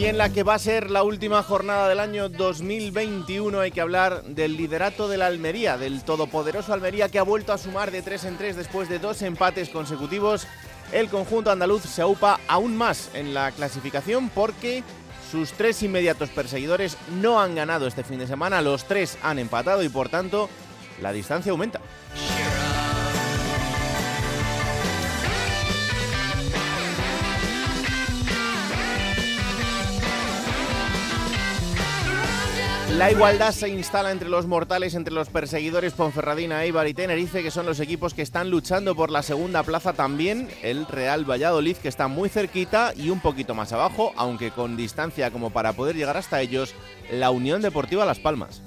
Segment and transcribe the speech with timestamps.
[0.00, 3.82] Y en la que va a ser la última jornada del año 2021 hay que
[3.82, 8.00] hablar del liderato de la Almería, del todopoderoso Almería que ha vuelto a sumar de
[8.00, 10.46] 3 en 3 después de dos empates consecutivos.
[10.90, 14.82] El conjunto andaluz se aupa aún más en la clasificación porque
[15.30, 19.82] sus tres inmediatos perseguidores no han ganado este fin de semana, los tres han empatado
[19.82, 20.48] y por tanto
[21.02, 21.78] la distancia aumenta.
[32.96, 37.50] La igualdad se instala entre los mortales, entre los perseguidores Ponferradina, Eibar y Tenerife, que
[37.50, 40.48] son los equipos que están luchando por la segunda plaza también.
[40.62, 45.30] El Real Valladolid, que está muy cerquita y un poquito más abajo, aunque con distancia
[45.30, 46.74] como para poder llegar hasta ellos,
[47.10, 48.62] la Unión Deportiva Las Palmas.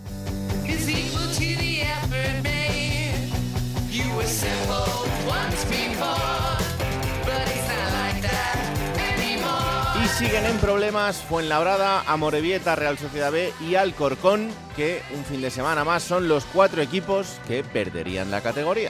[10.23, 15.83] Siguen en problemas Fuenlabrada, Amorebieta, Real Sociedad B y Alcorcón, que un fin de semana
[15.83, 18.89] más son los cuatro equipos que perderían la categoría.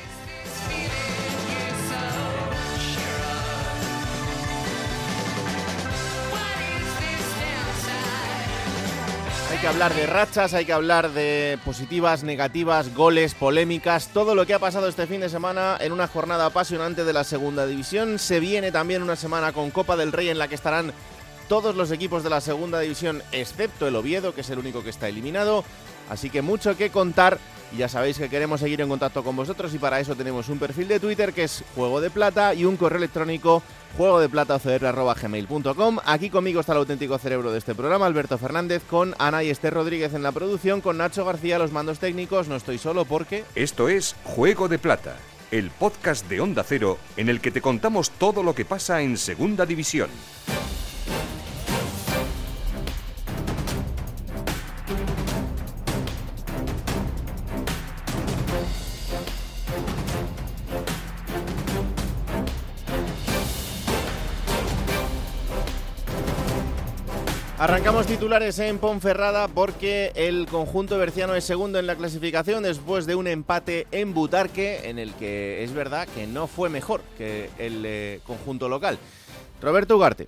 [9.52, 14.46] Hay que hablar de rachas, hay que hablar de positivas, negativas, goles, polémicas, todo lo
[14.46, 18.20] que ha pasado este fin de semana en una jornada apasionante de la segunda división.
[18.20, 20.94] Se viene también una semana con Copa del Rey en la que estarán
[21.48, 24.90] todos los equipos de la segunda división, excepto el Oviedo, que es el único que
[24.90, 25.64] está eliminado.
[26.10, 27.40] Así que mucho que contar.
[27.74, 30.60] Y ya sabéis que queremos seguir en contacto con vosotros y para eso tenemos un
[30.60, 33.64] perfil de Twitter que es Juego de Plata y un correo electrónico
[33.98, 34.60] juego de plata.
[36.06, 39.74] Aquí conmigo está el auténtico cerebro de este programa, Alberto Fernández, con Ana y Esther
[39.74, 42.48] Rodríguez en la producción, con Nacho García los mandos técnicos.
[42.48, 43.44] No estoy solo porque...
[43.56, 45.16] Esto es Juego de Plata,
[45.52, 49.18] el podcast de Onda Cero en el que te contamos todo lo que pasa en
[49.18, 50.10] Segunda División.
[67.64, 73.16] Arrancamos titulares en Ponferrada porque el conjunto berciano es segundo en la clasificación después de
[73.16, 77.86] un empate en Butarque en el que es verdad que no fue mejor que el
[77.86, 79.00] eh, conjunto local.
[79.62, 80.28] Roberto Ugarte.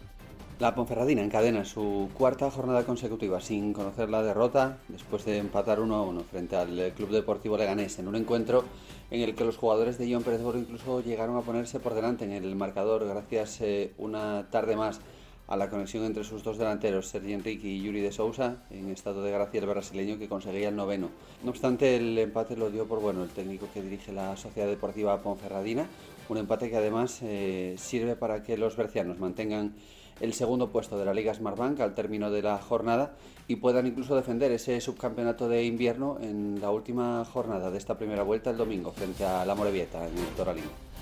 [0.59, 5.93] La Ponferradina encadena su cuarta jornada consecutiva sin conocer la derrota después de empatar 1
[5.93, 8.63] a 1 frente al eh, Club Deportivo Leganés en un encuentro
[9.11, 12.31] en el que los jugadores de John Pérez incluso llegaron a ponerse por delante en
[12.31, 15.01] el marcador gracias eh, una tarde más
[15.47, 19.23] a la conexión entre sus dos delanteros, Sergi Enrique y Yuri de Sousa, en estado
[19.23, 21.09] de gracia el brasileño que conseguía el noveno.
[21.43, 25.21] No obstante, el empate lo dio por bueno el técnico que dirige la Sociedad Deportiva
[25.21, 25.87] Ponferradina,
[26.29, 29.73] un empate que además eh, sirve para que los bercianos mantengan
[30.19, 33.13] el segundo puesto de la Liga Smartbank al término de la jornada
[33.47, 38.23] y puedan incluso defender ese subcampeonato de invierno en la última jornada de esta primera
[38.23, 40.94] vuelta el domingo frente a la Morevieta en el Toralín.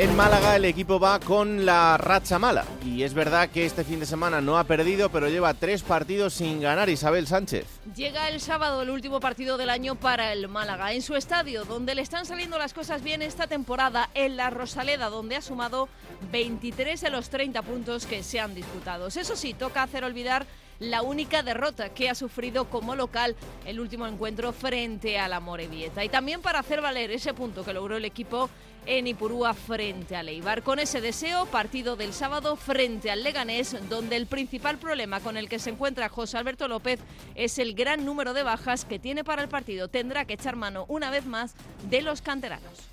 [0.00, 4.00] En Málaga el equipo va con la racha mala y es verdad que este fin
[4.00, 7.66] de semana no ha perdido pero lleva tres partidos sin ganar Isabel Sánchez.
[7.94, 11.94] Llega el sábado el último partido del año para el Málaga en su estadio donde
[11.94, 15.90] le están saliendo las cosas bien esta temporada en la Rosaleda donde ha sumado
[16.32, 19.08] 23 de los 30 puntos que se han disputado.
[19.08, 20.46] Eso sí, toca hacer olvidar
[20.78, 23.36] la única derrota que ha sufrido como local
[23.66, 26.02] el último encuentro frente a la Morevieta.
[26.02, 28.48] Y también para hacer valer ese punto que logró el equipo
[28.90, 30.64] en Ipurúa frente a Leibar.
[30.64, 35.48] Con ese deseo, partido del sábado frente al Leganés, donde el principal problema con el
[35.48, 36.98] que se encuentra José Alberto López
[37.36, 39.86] es el gran número de bajas que tiene para el partido.
[39.86, 41.54] Tendrá que echar mano una vez más
[41.88, 42.90] de los canteranos.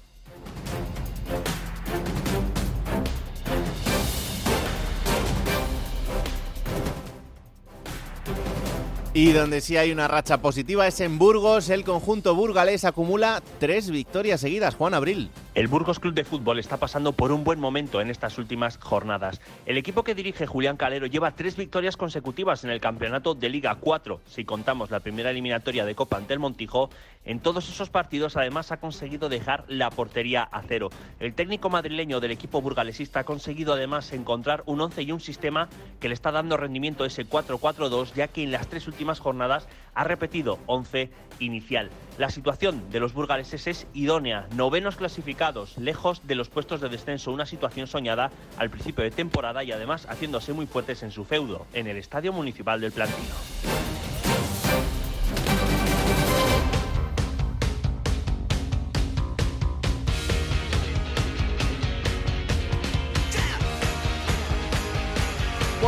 [9.15, 11.71] Y donde sí hay una racha positiva es en Burgos.
[11.71, 14.75] El conjunto burgalés acumula tres victorias seguidas.
[14.75, 15.31] Juan Abril.
[15.57, 19.41] El Burgos Club de Fútbol está pasando por un buen momento en estas últimas jornadas.
[19.65, 23.73] El equipo que dirige Julián Calero lleva tres victorias consecutivas en el campeonato de Liga
[23.73, 26.91] 4, si contamos la primera eliminatoria de Copa ante el Montijo.
[27.25, 30.91] En todos esos partidos además ha conseguido dejar la portería a cero.
[31.19, 35.69] El técnico madrileño del equipo burgalesista ha conseguido además encontrar un 11 y un sistema
[35.99, 40.03] que le está dando rendimiento ese 4-4-2, ya que en las tres últimas jornadas ha
[40.03, 41.09] repetido 11
[41.39, 41.89] inicial.
[42.17, 47.31] La situación de los burgaleses es idónea, novenos clasificados, lejos de los puestos de descenso,
[47.31, 51.65] una situación soñada al principio de temporada y además haciéndose muy fuertes en su feudo,
[51.73, 53.96] en el Estadio Municipal del Plantino.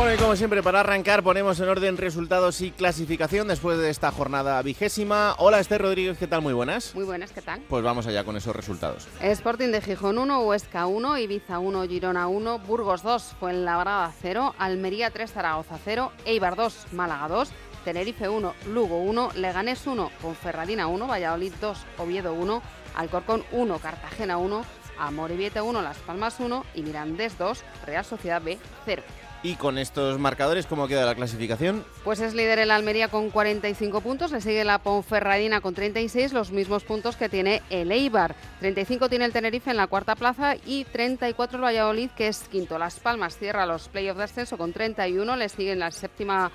[0.00, 4.10] Bueno, y como siempre, para arrancar ponemos en orden resultados y clasificación después de esta
[4.10, 5.34] jornada vigésima.
[5.36, 6.40] Hola, Esther Rodríguez, ¿qué tal?
[6.40, 6.94] Muy buenas.
[6.94, 7.60] Muy buenas, ¿qué tal?
[7.68, 9.06] Pues vamos allá con esos resultados.
[9.20, 15.10] Sporting de Gijón 1, Huesca 1, Ibiza 1, Girona 1, Burgos 2, Fuenlabrada 0, Almería
[15.10, 17.50] 3, Zaragoza 0, Eibar 2, Málaga 2,
[17.84, 22.62] Tenerife 1, Lugo 1, Leganés 1, Ponferradina 1, Valladolid 2, Oviedo 1,
[22.94, 24.64] Alcorcón 1, Cartagena 1,
[24.98, 29.02] Amorebieta 1, Las Palmas 1 y Mirandés 2, Real Sociedad B 0.
[29.42, 31.82] Y con estos marcadores, ¿cómo queda la clasificación?
[32.04, 36.50] Pues es líder el Almería con 45 puntos, le sigue la Ponferradina con 36, los
[36.50, 38.36] mismos puntos que tiene el Eibar.
[38.58, 42.78] 35 tiene el Tenerife en la cuarta plaza y 34 el Valladolid, que es quinto.
[42.78, 46.50] Las Palmas cierra los playoffs de ascenso con 31, le sigue en la séptima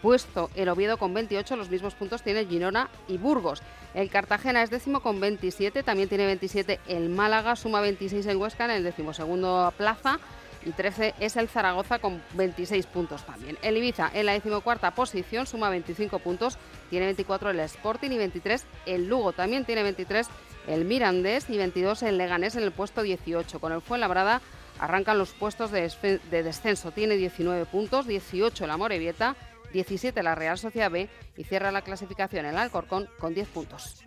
[0.00, 3.60] puesto el Oviedo con 28, los mismos puntos tiene Girona y Burgos.
[3.92, 8.64] El Cartagena es décimo con 27, también tiene 27 el Málaga, suma 26 el Huesca
[8.64, 10.18] en el decimosegundo plaza
[10.64, 13.58] y 13 es el Zaragoza con 26 puntos también.
[13.62, 16.58] El Ibiza en la decimocuarta posición suma 25 puntos,
[16.90, 20.28] tiene 24 el Sporting y 23 el Lugo, también tiene 23
[20.66, 23.60] el Mirandés y 22 el Leganés en el puesto 18.
[23.60, 24.40] Con el Fuenlabrada
[24.78, 25.90] arrancan los puestos de,
[26.30, 29.36] de descenso, tiene 19 puntos, 18 el Amorebieta,
[29.72, 34.04] 17 la Real Sociedad B y cierra la clasificación el Alcorcón con 10 puntos.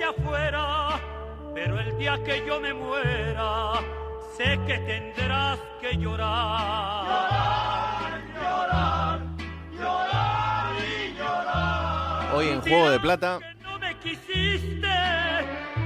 [0.00, 1.00] Que estoy afuera,
[1.54, 3.72] pero el día que yo me muera,
[4.36, 7.04] sé que tendrás que llorar.
[8.34, 9.20] Llorar, llorar,
[9.72, 12.34] llorar y llorar.
[12.34, 13.40] Hoy en Juego de Plata.
[13.62, 14.88] No me quisiste,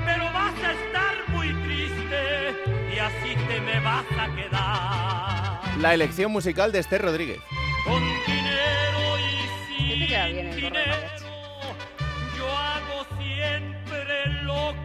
[0.05, 2.55] pero vas a estar muy triste
[2.95, 5.79] y así te me vas a quedar.
[5.79, 7.41] La elección musical de Esther Rodríguez.
[7.85, 11.24] Con dinero y sin te queda bien el dinero,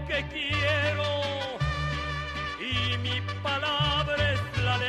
[0.07, 1.21] que quiero
[2.59, 4.79] y mi palabra es la.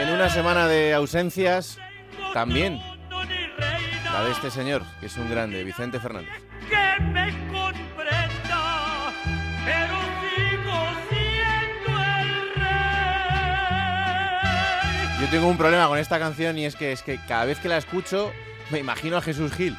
[0.00, 1.78] En una semana de ausencias,
[2.32, 2.80] también
[4.14, 6.30] la de este señor, que es un grande, Vicente Fernández.
[6.68, 9.12] que me comprenda,
[9.64, 13.94] pero sigo siendo el rey.
[15.20, 17.68] Yo tengo un problema con esta canción y es que, es que cada vez que
[17.68, 18.32] la escucho
[18.70, 19.76] me imagino a Jesús Gil.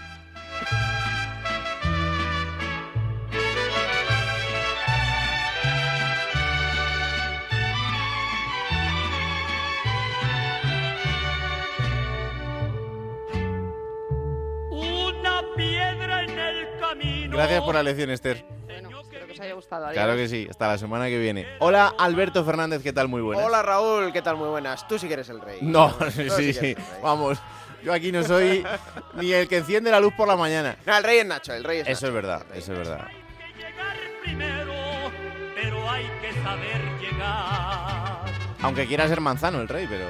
[17.30, 18.46] Gracias por la lección, Esther.
[18.66, 19.90] Bueno, espero que os haya gustado.
[19.92, 20.30] Claro Adiós.
[20.30, 21.48] que sí, hasta la semana que viene.
[21.60, 23.08] Hola, Alberto Fernández, ¿qué tal?
[23.08, 23.46] Muy buenas.
[23.46, 24.38] Hola Raúl, ¿qué tal?
[24.38, 24.88] Muy buenas.
[24.88, 25.60] Tú sí que eres el rey.
[25.62, 26.76] No, Tú sí, sí, sí.
[27.02, 27.38] Vamos,
[27.84, 28.66] yo aquí no soy
[29.16, 30.78] ni el que enciende la luz por la mañana.
[30.86, 32.08] No, el rey es Nacho, el rey es Eso Nacho.
[32.08, 33.08] es verdad, eso es verdad.
[33.08, 34.74] Hay que llegar primero,
[35.56, 38.26] pero hay que saber llegar.
[38.62, 40.08] Aunque quiera ser manzano el rey, pero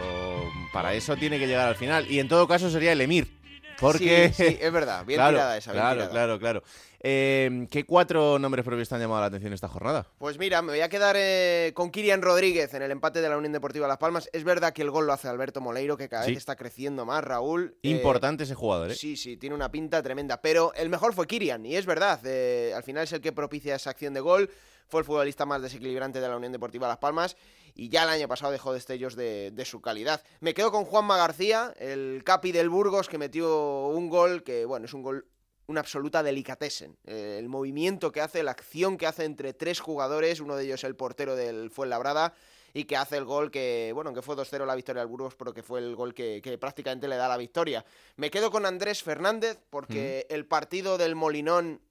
[0.72, 2.10] para eso tiene que llegar al final.
[2.10, 3.35] Y en todo caso sería el emir.
[3.80, 4.32] Porque.
[4.34, 5.06] Sí, sí, es verdad.
[5.06, 6.12] Bien claro, tirada esa, bien claro, tirada.
[6.12, 6.64] claro, claro.
[7.08, 10.08] Eh, ¿Qué cuatro nombres propios te han llamado la atención esta jornada?
[10.18, 13.38] Pues mira, me voy a quedar eh, con Kirian Rodríguez en el empate de la
[13.38, 14.28] Unión Deportiva Las Palmas.
[14.34, 16.32] Es verdad que el gol lo hace Alberto Moleiro, que cada Sí.
[16.32, 17.76] vez está creciendo más, Raúl.
[17.84, 18.96] Eh, Importante ese jugador, ¿eh?
[18.96, 20.42] Sí, sí, tiene una pinta tremenda.
[20.42, 22.20] Pero el mejor fue Kirian, y es verdad.
[22.24, 24.50] eh, al final es el que propicia esa acción de gol.
[24.88, 27.36] Fue el futbolista más desequilibrante de la Unión Deportiva Las Palmas.
[27.74, 30.24] Y ya el año pasado dejó destellos de, de su calidad.
[30.40, 34.86] Me quedo con Juanma García, el capi del Burgos, que metió un gol que, bueno,
[34.86, 35.26] es un gol
[35.68, 36.98] una absoluta delicatessen.
[37.06, 40.84] Eh, el movimiento que hace, la acción que hace entre tres jugadores, uno de ellos
[40.84, 42.34] el portero del Fuenlabrada,
[42.74, 45.54] y que hace el gol que, bueno, que fue 2-0 la victoria del Burgos, pero
[45.54, 47.86] que fue el gol que, que prácticamente le da la victoria.
[48.18, 51.82] Me quedo con Andrés Fernández, porque el partido del Molinón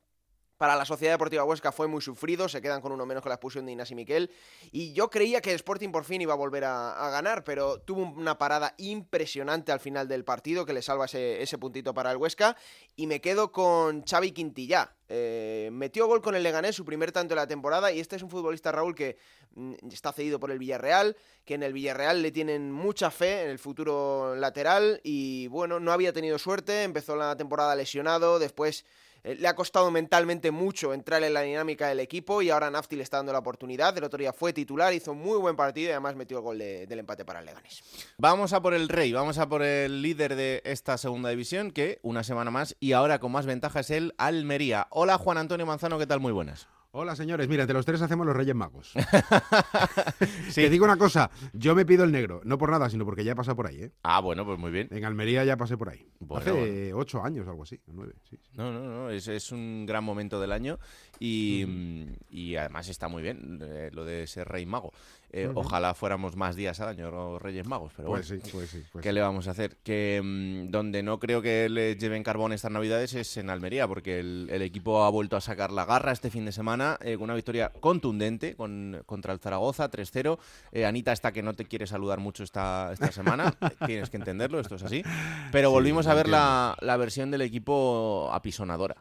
[0.59, 3.35] para la Sociedad Deportiva Huesca fue muy sufrido, se quedan con uno menos con la
[3.35, 4.31] expulsión de Inés y Miquel.
[4.71, 8.03] Y yo creía que el Sporting por fin iba a volver a, ganar, pero tuvo
[8.03, 12.57] una parada impresionante al final del partido que le salva ese, puntito para el Huesca.
[12.97, 14.95] Y me quedo con Xavi Quintillá.
[15.09, 18.23] Eh, metió gol con el Leganés, su primer tanto de la temporada, y este es
[18.23, 19.19] un futbolista, Raúl, que
[19.55, 23.51] mm, está cedido por el Villarreal, que en el Villarreal le tienen mucha fe en
[23.51, 28.87] el futuro lateral, y bueno, no había tenido suerte, empezó la temporada lesionado, después
[29.25, 33.03] le ha costado mentalmente mucho entrar en la dinámica del equipo y ahora Nafti le
[33.03, 33.97] está dando la oportunidad.
[33.97, 36.59] El otro día fue titular, hizo un muy buen partido y además metió el gol
[36.59, 37.83] de- del empate para el Leganés.
[38.19, 41.99] Vamos a por el rey, vamos a por el líder de esta segunda división, que
[42.03, 44.87] una semana más y ahora con más ventaja es el Almería.
[44.91, 46.21] Hola Juan Antonio Manzano, ¿qué tal?
[46.21, 46.69] Muy buenas.
[46.97, 48.93] Hola señores, mira, entre los tres hacemos los Reyes Magos.
[50.55, 53.33] Te digo una cosa, yo me pido el negro, no por nada, sino porque ya
[53.33, 53.91] he pasado por ahí, ¿eh?
[54.05, 54.87] Ah, bueno, pues muy bien.
[54.93, 56.07] En Almería ya pasé por ahí.
[56.21, 58.37] Bueno, Hace ocho años o algo así, nueve, sí.
[58.41, 58.51] sí.
[58.53, 60.79] No, no, no, es, es un gran momento del año
[61.19, 64.93] y, mm, y además está muy bien eh, lo de ser rey mago.
[65.37, 65.51] Eh.
[65.53, 68.45] Ojalá fuéramos más días al año los Reyes Magos, pero Pues bueno.
[68.45, 68.83] sí, pues sí.
[68.93, 69.15] pues ¿Qué sí.
[69.15, 69.77] le vamos a hacer?
[69.83, 74.21] Que mm, donde no creo que le lleven carbón estas navidades es en Almería, porque
[74.21, 77.25] el, el equipo ha vuelto a sacar la garra este fin de semana eh, con
[77.25, 80.39] una victoria contundente con- contra el Zaragoza, 3-0.
[80.71, 83.53] Eh, Anita está que no te quiere saludar mucho esta, esta semana,
[83.87, 85.03] tienes que entenderlo, esto es así.
[85.51, 88.97] Pero volvimos a ver la, la versión del equipo apisonadora.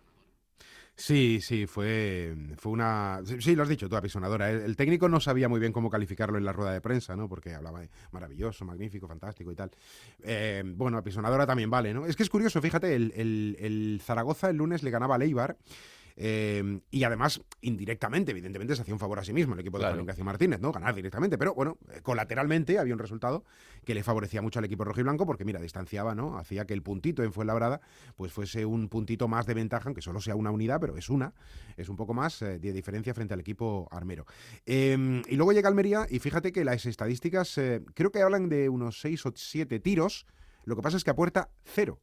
[0.96, 3.20] Sí, sí, fue, fue una...
[3.40, 4.52] sí, lo has dicho tú, apisonadora.
[4.52, 7.28] El, técnico no sabía muy bien cómo calificarlo en la rueda de prensa, ¿no?
[7.28, 9.72] Porque hablaba de maravilloso, magnífico, fantástico y tal.
[10.24, 12.06] Eh, bueno, apisonadora también vale, ¿no?
[12.06, 15.58] Es que es curioso, fíjate, el, el- el Zaragoza el lunes le ganaba al Eibar
[16.16, 19.82] eh, y además, indirectamente, evidentemente, se hacía un favor a sí mismo el equipo de
[19.84, 19.96] Claro.
[19.96, 20.72] Juan Ignacio Martínez, ¿no?
[20.72, 23.44] Ganar directamente, pero bueno, eh, colateralmente había un resultado
[23.86, 26.38] que le favorecía mucho al equipo rojiblanco porque, mira, distanciaba, ¿no?
[26.38, 27.82] Hacía que el puntito en Fuenlabrada
[28.16, 31.34] pues fuese un puntito más de ventaja, aunque solo sea una unidad, pero es una,
[31.78, 34.26] es un poco más eh, de diferencia frente al equipo armero.
[34.66, 38.70] Eh, y luego llega Almería y fíjate que las estadísticas eh, creo que hablan de
[38.70, 40.26] unos 6 o 7 tiros,
[40.66, 42.00] lo que pasa es que a puerta cero.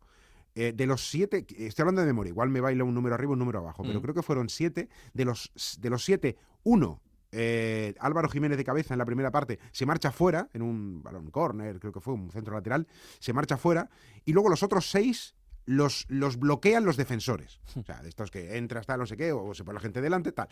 [0.54, 3.38] Eh, de los siete, estoy hablando de memoria, igual me baila un número arriba, un
[3.38, 4.02] número abajo, pero Mm.
[4.02, 4.88] creo que fueron siete.
[5.14, 7.00] De los, de los siete, uno,
[7.32, 11.30] eh, Álvaro Jiménez de cabeza en la primera parte, se marcha fuera, en un balón
[11.30, 12.88] corner, creo que fue un centro lateral,
[13.20, 13.88] se marcha fuera,
[14.24, 17.60] y luego los otros seis los, los bloquean los defensores.
[17.76, 20.00] O sea, de estos que entras, tal, no sé qué, o se pone la gente
[20.00, 20.48] delante, tal.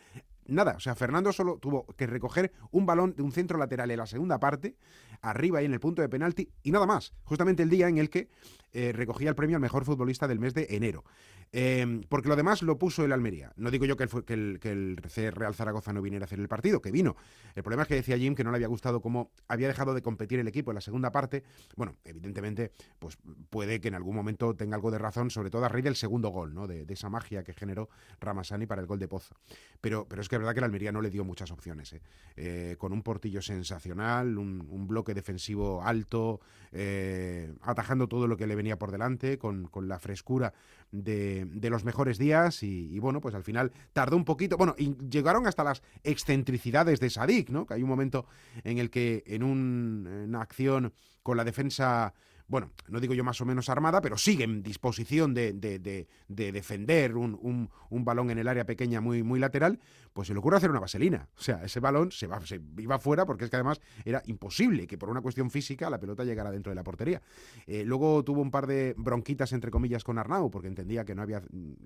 [0.46, 3.98] Nada, o sea, Fernando solo tuvo que recoger un balón de un centro lateral en
[3.98, 4.76] la segunda parte,
[5.22, 7.12] arriba y en el punto de penalti, y nada más.
[7.24, 8.28] Justamente el día en el que
[8.72, 11.04] eh, recogía el premio al mejor futbolista del mes de enero.
[11.52, 13.52] Eh, porque lo demás lo puso el Almería.
[13.56, 14.96] No digo yo que el, que, el,
[15.32, 17.16] Real Zaragoza no viniera a hacer el partido, que vino.
[17.54, 20.02] El problema es que decía Jim que no le había gustado cómo había dejado de
[20.02, 21.44] competir el equipo en la segunda parte.
[21.76, 23.16] Bueno, evidentemente, pues
[23.48, 26.28] puede que en algún momento tenga algo de razón, sobre todo a raíz del segundo
[26.28, 26.66] gol, ¿no?
[26.66, 27.88] De, de esa magia que generó
[28.20, 29.34] Ramasani para el gol de Pozo.
[29.80, 31.92] Pero, pero es que es verdad que el Almería no le dio muchas opciones.
[31.94, 32.02] ¿eh?
[32.36, 36.40] Eh, con un portillo sensacional, un, un bloque defensivo alto,
[36.72, 40.52] eh, atajando todo lo que le venía por delante, con, con la frescura
[40.90, 44.94] de, de los mejores días y, bueno, pues al final tardó un poquito, bueno, y
[45.08, 47.66] llegaron hasta las excentricidades de Sadik, ¿no?
[47.66, 48.26] Que hay un momento
[48.64, 52.12] en el que en un- en una acción con la defensa
[52.50, 56.08] bueno, no digo yo más o menos armada, pero sigue en disposición de, de- de-
[56.28, 59.80] de defender un, un- un balón en el área pequeña muy, muy lateral,
[60.18, 61.28] pues se le ocurre hacer una vaselina.
[61.38, 64.88] O sea, ese balón se, va, se iba fuera porque es que además era imposible
[64.88, 67.22] que por una cuestión física la pelota llegara dentro de la portería.
[67.68, 71.22] Eh, luego tuvo un par de bronquitas, entre comillas, con Arnau, porque entendía que no
[71.22, 71.40] había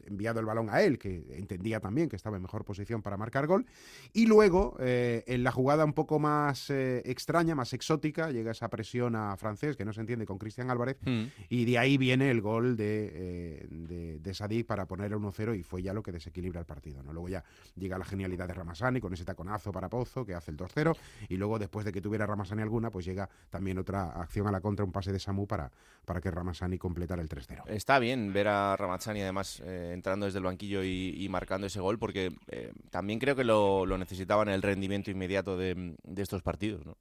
[0.06, 3.46] enviado el balón a él, que entendía también que estaba en mejor posición para marcar
[3.46, 3.66] gol.
[4.14, 8.70] Y luego, eh, en la jugada un poco más eh, extraña, más exótica, llega esa
[8.70, 11.24] presión a francés, que no se entiende con Cristian Álvarez, Mm.
[11.50, 15.62] y de ahí viene el gol de, de, de Sadik para poner el 1-0 y
[15.62, 17.02] fue ya lo que desequilibra el partido.
[17.02, 17.12] ¿no?
[17.12, 17.44] Luego ya
[17.76, 20.96] llega la genialidad de Ramasani con ese taconazo para Pozo que hace el 2-0
[21.28, 24.60] y luego después de que tuviera Ramasani alguna pues llega también otra acción a la
[24.60, 25.70] contra, un pase de Samu para,
[26.04, 27.64] para que Ramasani completara el 3-0.
[27.66, 31.80] Está bien ver a Ramazzani además eh, entrando desde el banquillo y, y marcando ese
[31.80, 36.42] gol porque eh, también creo que lo, lo necesitaban el rendimiento inmediato de, de estos
[36.42, 36.86] partidos.
[36.86, 36.96] ¿no?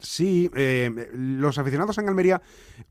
[0.00, 2.40] Sí, eh, los aficionados en Almería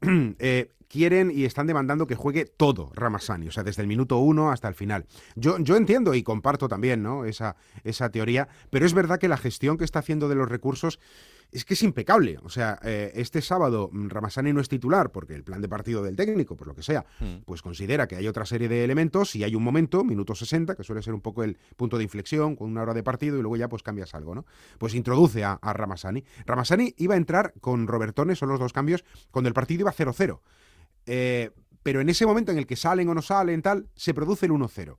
[0.39, 4.51] eh, quieren y están demandando que juegue todo Ramasani, o sea, desde el minuto uno
[4.51, 5.05] hasta el final.
[5.35, 7.25] Yo, yo entiendo y comparto también ¿no?
[7.25, 10.99] esa, esa teoría, pero es verdad que la gestión que está haciendo de los recursos
[11.51, 12.37] es que es impecable.
[12.43, 16.03] O sea, eh, este sábado mm, Ramasani no es titular porque el plan de partido
[16.03, 17.43] del técnico, por lo que sea, Mm.
[17.45, 20.83] pues considera que hay otra serie de elementos y hay un momento, minuto 60, que
[20.83, 23.55] suele ser un poco el punto de inflexión con una hora de partido y luego
[23.57, 24.45] ya pues cambias algo, ¿no?
[24.77, 26.23] Pues introduce a, a Ramasani.
[26.45, 30.39] Ramasani iba a entrar con Robertone, son los dos cambios, cuando el partido iba 0-0.
[31.05, 31.51] Eh,
[31.83, 34.51] pero en ese momento en el que salen o no salen, tal, se produce el
[34.51, 34.97] 1-0.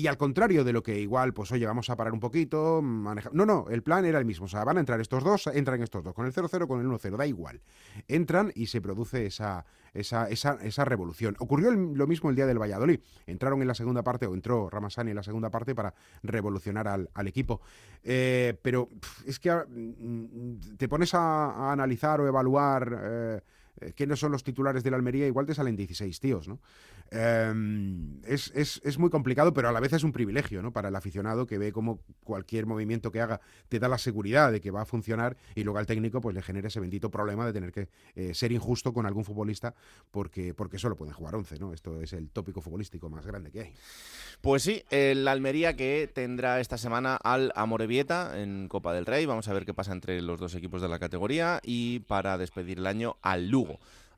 [0.00, 3.34] Y al contrario de lo que igual, pues oye, vamos a parar un poquito, manejar...
[3.34, 4.46] No, no, el plan era el mismo.
[4.46, 6.86] O sea, van a entrar estos dos, entran estos dos, con el 0-0, con el
[6.86, 7.60] 1-0, da igual.
[8.08, 11.36] Entran y se produce esa, esa, esa, esa revolución.
[11.38, 13.00] Ocurrió lo mismo el día del Valladolid.
[13.26, 15.92] Entraron en la segunda parte, o entró Ramasani en la segunda parte para
[16.22, 17.60] revolucionar al, al equipo.
[18.02, 18.88] Eh, pero
[19.26, 23.40] es que ah, mm, te pones a, analizar o evaluar eh,
[23.96, 26.60] quiénes son los titulares de la Almería, igual te salen 16 tíos, ¿no?
[27.10, 27.52] Eh,
[28.26, 30.72] es, es- es muy complicado, pero a la vez es un privilegio, ¿no?
[30.72, 34.60] Para el aficionado que ve como cualquier movimiento que haga te da la seguridad de
[34.60, 37.52] que va a funcionar y luego al técnico pues le genera ese bendito problema de
[37.52, 39.74] tener que eh, ser injusto con algún futbolista
[40.10, 41.72] porque, porque solo pueden jugar 11, ¿no?
[41.72, 43.72] Esto es el tópico futbolístico más grande que hay.
[44.40, 49.26] Pues sí, el Almería que tendrá esta semana al Amorebieta en Copa del Rey.
[49.26, 52.78] Vamos a ver qué pasa entre los dos equipos de la categoría y para despedir
[52.78, 53.69] el año al Lugo.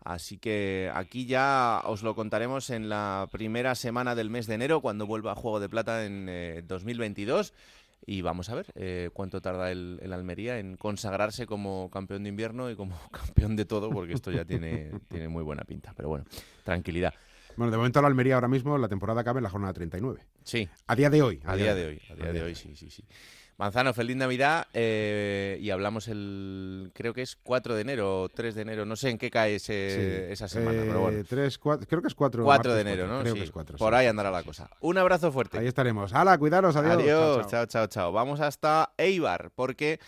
[0.05, 4.81] Así que aquí ya os lo contaremos en la primera semana del mes de enero,
[4.81, 7.55] cuando vuelva a Juego de Plata en eh, 2022.
[8.05, 12.31] Y vamos a ver eh, cuánto tarda el, el Almería en consagrarse como campeón de
[12.31, 15.93] invierno y como campeón de todo, porque esto ya tiene, tiene muy buena pinta.
[15.97, 16.25] Pero bueno,
[16.65, 17.15] tranquilidad.
[17.57, 20.21] Bueno, de momento la Almería ahora mismo la temporada acaba en la jornada 39.
[20.43, 21.41] Sí, A día de hoy.
[21.45, 23.05] A día de hoy, a día de hoy, sí, sí, sí.
[23.63, 28.57] Manzano, feliz Navidad eh, y hablamos el, creo que es 4 de enero o 3
[28.57, 30.33] de enero, no sé en qué cae ese- Sí.
[30.33, 31.23] esa semana, Eh, pero bueno.
[31.29, 33.21] tres, cuatro- creo que es 4 4 de enero, ¿no?
[33.21, 33.79] Creo Sí, que es 4.
[33.79, 34.69] Por ahí andará la cosa.
[34.81, 35.59] Un abrazo fuerte.
[35.61, 36.13] Ahí estaremos.
[36.13, 36.75] ¡Hala, cuidaros!
[36.75, 36.95] Adiós.
[36.95, 37.49] Adiós, chao.
[37.51, 38.13] chao, chao, chao.
[38.13, 40.01] Vamos hasta Eibar, porque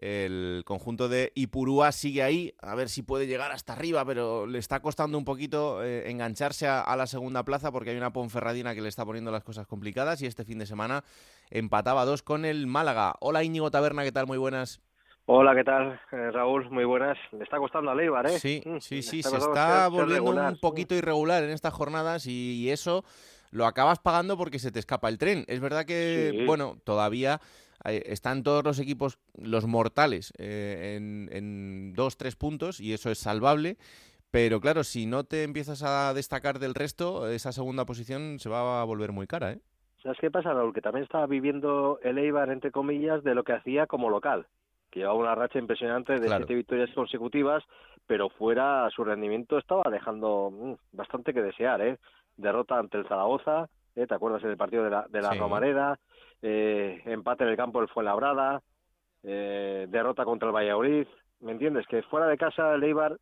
[0.00, 4.58] el conjunto de Ipurúa sigue ahí, a ver si puede llegar hasta arriba, pero le
[4.58, 8.74] está costando un poquito eh, engancharse a, a la segunda plaza porque hay una Ponferradina
[8.74, 11.04] que le está poniendo las cosas complicadas y este fin de semana
[11.50, 13.14] empataba dos con el Málaga.
[13.20, 14.26] Hola Íñigo Taberna, ¿qué tal?
[14.26, 14.80] Muy buenas.
[15.26, 16.00] Hola, ¿qué tal?
[16.10, 17.16] Eh, Raúl, muy buenas.
[17.32, 18.38] Le está costando a Leibar, ¿eh?
[18.38, 20.52] Sí, Mm, sí, sí, está se está volviendo regular.
[20.54, 23.04] un poquito irregular en estas jornadas y, y eso
[23.52, 25.44] lo acabas pagando porque se te escapa el tren.
[25.46, 26.46] Es verdad que, Sí.
[26.46, 27.40] bueno, todavía
[27.84, 33.18] están todos los equipos, los mortales, eh, en, en dos, tres puntos y eso es
[33.18, 33.76] salvable.
[34.30, 38.80] Pero claro, si no te empiezas a destacar del resto, esa segunda posición se va
[38.80, 39.60] a volver muy cara, ¿eh?
[40.02, 40.72] ¿Sabes qué pasa, Raúl?
[40.72, 44.46] Que también estaba viviendo el Eibar, entre comillas, de lo que hacía como local.
[44.90, 46.38] Que llevaba una racha impresionante de Claro.
[46.46, 47.62] siete victorias consecutivas,
[48.06, 51.98] pero fuera su rendimiento estaba dejando mm, bastante que desear, ¿eh?
[52.36, 54.06] Derrota ante el Zaragoza, ¿eh?
[54.06, 55.38] ¿te acuerdas del partido de la, de la Sí.
[55.38, 55.98] Romareda?
[56.42, 58.62] Eh, empate en el campo del Fuenlabrada,
[59.22, 61.06] eh, derrota contra el Valladolid,
[61.40, 61.86] ¿me entiendes?
[61.86, 63.16] Que fuera de casa el Eibar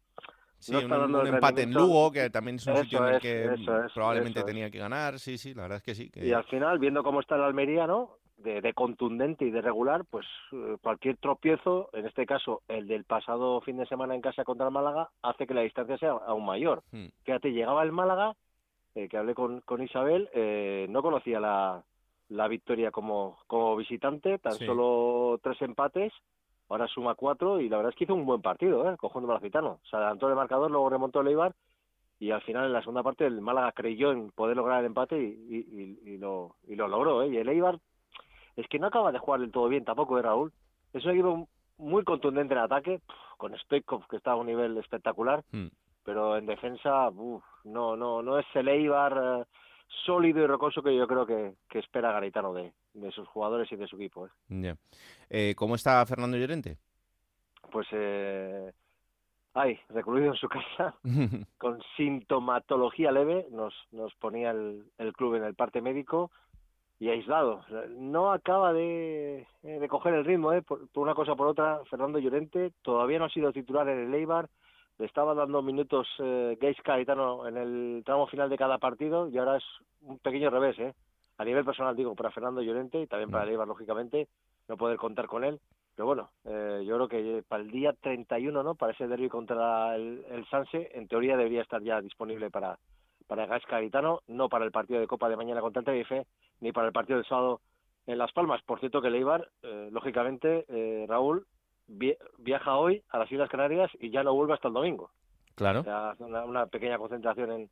[0.61, 2.98] Sí, no un, está dando un empate en Lugo, que también es un Eso sitio
[2.98, 5.18] en el es, que eso es, probablemente eso tenía que ganar.
[5.20, 6.11] Sí, sí, la verdad es que sí.
[6.11, 8.16] que- Y al final, viendo cómo está el Almería, ¿no?
[8.38, 13.04] De, de contundente y de regular, pues eh, cualquier tropiezo, en este caso el del
[13.04, 16.44] pasado fin de semana en casa contra el Málaga, hace que la distancia sea aún
[16.44, 16.83] mayor.
[16.92, 17.07] Hmm.
[17.24, 18.35] Fíjate, llegaba el Málaga,
[18.94, 21.83] eh, que hablé con, con Isabel, eh, no conocía la,
[22.29, 24.67] la victoria como, como visitante, tan Sí.
[24.67, 26.12] solo tres empates,
[26.69, 28.97] ahora suma cuatro y la verdad es que hizo un buen partido, ¿eh?
[28.99, 29.81] conjunto malacitano.
[29.91, 31.55] Se adelantó el marcador, luego remontó el Eibar
[32.21, 35.17] y al final en la segunda parte el Málaga creyó en poder lograr el empate
[35.19, 37.23] y, y- y- y lo, y lo logró.
[37.23, 37.29] ¿eh?
[37.29, 37.79] Y el Eibar
[38.57, 40.53] es que no acaba de jugar del todo bien tampoco, ¿eh, Raúl?
[40.93, 43.01] Es un equipo muy contundente en ataque,
[43.37, 45.69] con Stoikov que está a un nivel espectacular, Hmm.
[46.05, 49.45] pero en defensa uf, no no no es el Eibar eh,
[50.05, 53.77] sólido y rocoso que yo creo que, que espera Garitano de, de sus jugadores y
[53.77, 54.29] de su equipo.
[54.51, 54.74] ¿eh?
[55.31, 56.79] Eh, ¿Cómo está Fernando Llorente?
[57.70, 58.72] Pues, eh,
[59.55, 60.94] ay, recluido en su casa,
[61.59, 66.31] con sintomatología leve, nos, nos ponía el, el club en el parte médico
[67.01, 67.64] y aislado.
[67.90, 70.62] No acaba de, eh, de coger el ritmo, ¿eh?
[70.62, 71.81] por, por una cosa o por otra.
[71.90, 74.48] Fernando Llorente todavía no ha sido titular en el Eibar,
[74.98, 79.38] le estaba dando minutos eh, Gates Caetano en el tramo final de cada partido y
[79.38, 79.64] ahora es
[80.02, 80.94] un pequeño revés, ¿eh?
[81.38, 84.26] A nivel personal, digo, para Fernando Llorente y también para el Eibar, lógicamente,
[84.66, 85.61] no poder contar con él.
[85.94, 88.74] Pero bueno, eh, yo creo que para el día 31, ¿no?
[88.74, 92.76] Para ese derby contra el, el Sanse, en teoría debería estar ya disponible para,
[93.28, 96.26] para Gas Caetano, no para el partido de Copa de mañana contra el Tenerife,
[96.61, 97.61] ni para el partido del sábado
[98.06, 98.61] en Las Palmas.
[98.62, 101.46] Por cierto que el Eibar, eh, lógicamente, eh, Raúl,
[101.88, 105.11] viaja hoy a las Islas Canarias y ya no vuelve hasta el domingo.
[105.55, 105.81] Claro.
[105.81, 107.70] O sea, hace una, una pequeña concentración en,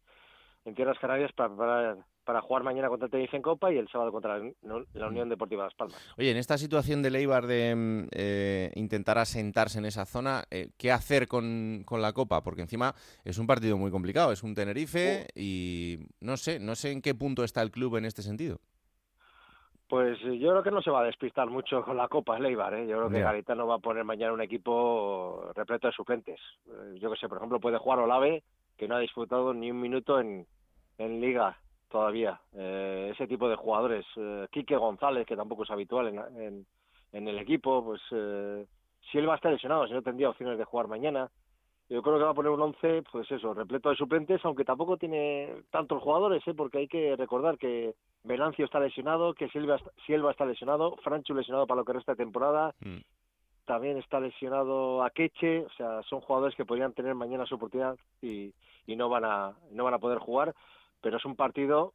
[0.64, 3.88] en Tierras Canarias para, para, para jugar mañana contra el Tenerife en Copa y el
[3.88, 5.96] sábado contra la, Unión Deportiva Las Palmas.
[6.18, 10.70] Oye, en esta situación de Leibar de mm, eh, intentar asentarse en esa zona, eh,
[10.76, 12.42] ¿qué hacer con, con la Copa?
[12.42, 16.90] Porque encima es un partido muy complicado, es un Tenerife y no sé, no sé
[16.90, 18.58] en qué punto está el club en este sentido.
[19.88, 22.46] Pues eh, yo creo que no se va a despistar mucho con la Copa el
[22.46, 22.86] Eibar, ¿eh?
[22.88, 23.20] Yo creo que.
[23.20, 26.40] Garitano va a poner mañana un equipo repleto de suplentes.
[26.68, 28.42] Eh, Yo que sé, por ejemplo, puede jugar Olave,
[28.76, 30.44] que no ha disfrutado ni un minuto en,
[30.98, 31.56] en Liga
[31.88, 32.40] todavía.
[32.54, 36.66] Eh, ese tipo de jugadores, eh, Quique González, que tampoco es habitual en, en,
[37.12, 38.66] en el equipo, pues eh,
[39.10, 41.30] si él va a estar lesionado, si no tendría opciones de jugar mañana.
[41.88, 44.96] Yo creo que va a poner un once, pues eso, repleto de suplentes, aunque tampoco
[44.96, 46.54] tiene tantos jugadores, ¿eh?
[46.54, 47.94] porque hay que recordar que
[48.24, 52.24] Venancio está lesionado, que Silva, Silva está lesionado, Franchu lesionado para lo que resta de
[52.24, 52.96] temporada, Mm.
[53.66, 58.52] también está lesionado Akeche, o sea, son jugadores que podrían tener mañana su oportunidad y,
[58.86, 60.54] y no van a no van a poder jugar,
[61.00, 61.92] pero es un partido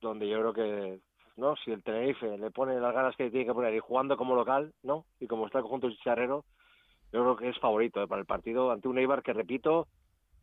[0.00, 0.98] donde yo creo que
[1.36, 4.34] no si el Tenerife le pone las ganas que tiene que poner y jugando como
[4.34, 5.04] local, ¿no?
[5.20, 6.44] Y como está el conjunto chicharrero,
[7.16, 8.06] yo creo que es favorito ¿eh?
[8.06, 9.88] para el partido ante un Eibar que repito,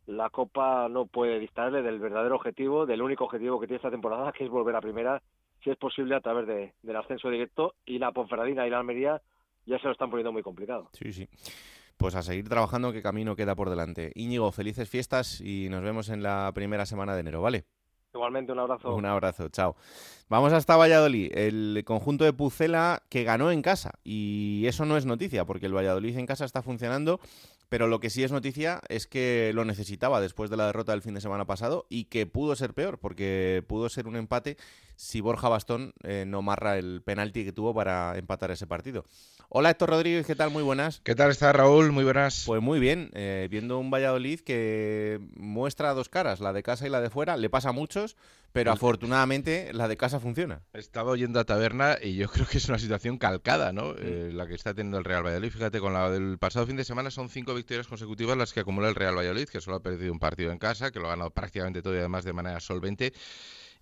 [0.06, 4.32] la Copa no puede distraerle del verdadero objetivo, del único objetivo que tiene esta temporada,
[4.32, 5.22] que es volver a primera,
[5.62, 9.22] si es posible a través de, del ascenso directo y la Ponferradina y la Almería
[9.66, 10.90] ya se lo están poniendo muy complicado.
[10.92, 11.28] Sí, sí.
[11.96, 14.10] Pues a seguir trabajando, qué camino queda por delante.
[14.16, 17.66] Íñigo, felices fiestas y nos vemos en la primera semana de enero, ¿vale?
[18.14, 18.94] Igualmente, un abrazo.
[18.94, 19.76] Un abrazo, chao.
[20.28, 23.98] Vamos hasta Valladolid, el conjunto de Pucela que ganó en casa.
[24.04, 27.20] Y eso no es noticia, porque el Valladolid en casa está funcionando,
[27.68, 31.02] pero lo que sí es noticia es que lo necesitaba después de la derrota del
[31.02, 34.56] fin de semana pasado y que pudo ser peor, porque pudo ser un empate
[34.96, 39.04] si Borja Bastón eh, no marra el penalti que tuvo para empatar ese partido.
[39.48, 40.50] Hola Héctor Rodríguez, ¿qué tal?
[40.50, 41.00] Muy buenas.
[41.04, 41.92] ¿Qué tal está Raúl?
[41.92, 42.42] Muy buenas.
[42.46, 46.90] Pues muy bien, eh, viendo un Valladolid que muestra dos caras, la de casa y
[46.90, 48.16] la de fuera, le pasa a muchos,
[48.52, 50.62] pero afortunadamente la de casa funciona.
[50.72, 53.94] Estaba oyendo a Taberna y yo creo que es una situación calcada, ¿no?
[53.98, 55.50] Eh, la que está teniendo el Real Valladolid.
[55.50, 58.88] Fíjate, con la del pasado fin de semana son cinco victorias consecutivas las que acumula
[58.88, 61.30] el Real Valladolid, que solo ha perdido un partido en casa, que lo ha ganado
[61.30, 63.12] prácticamente todo y además de manera solvente.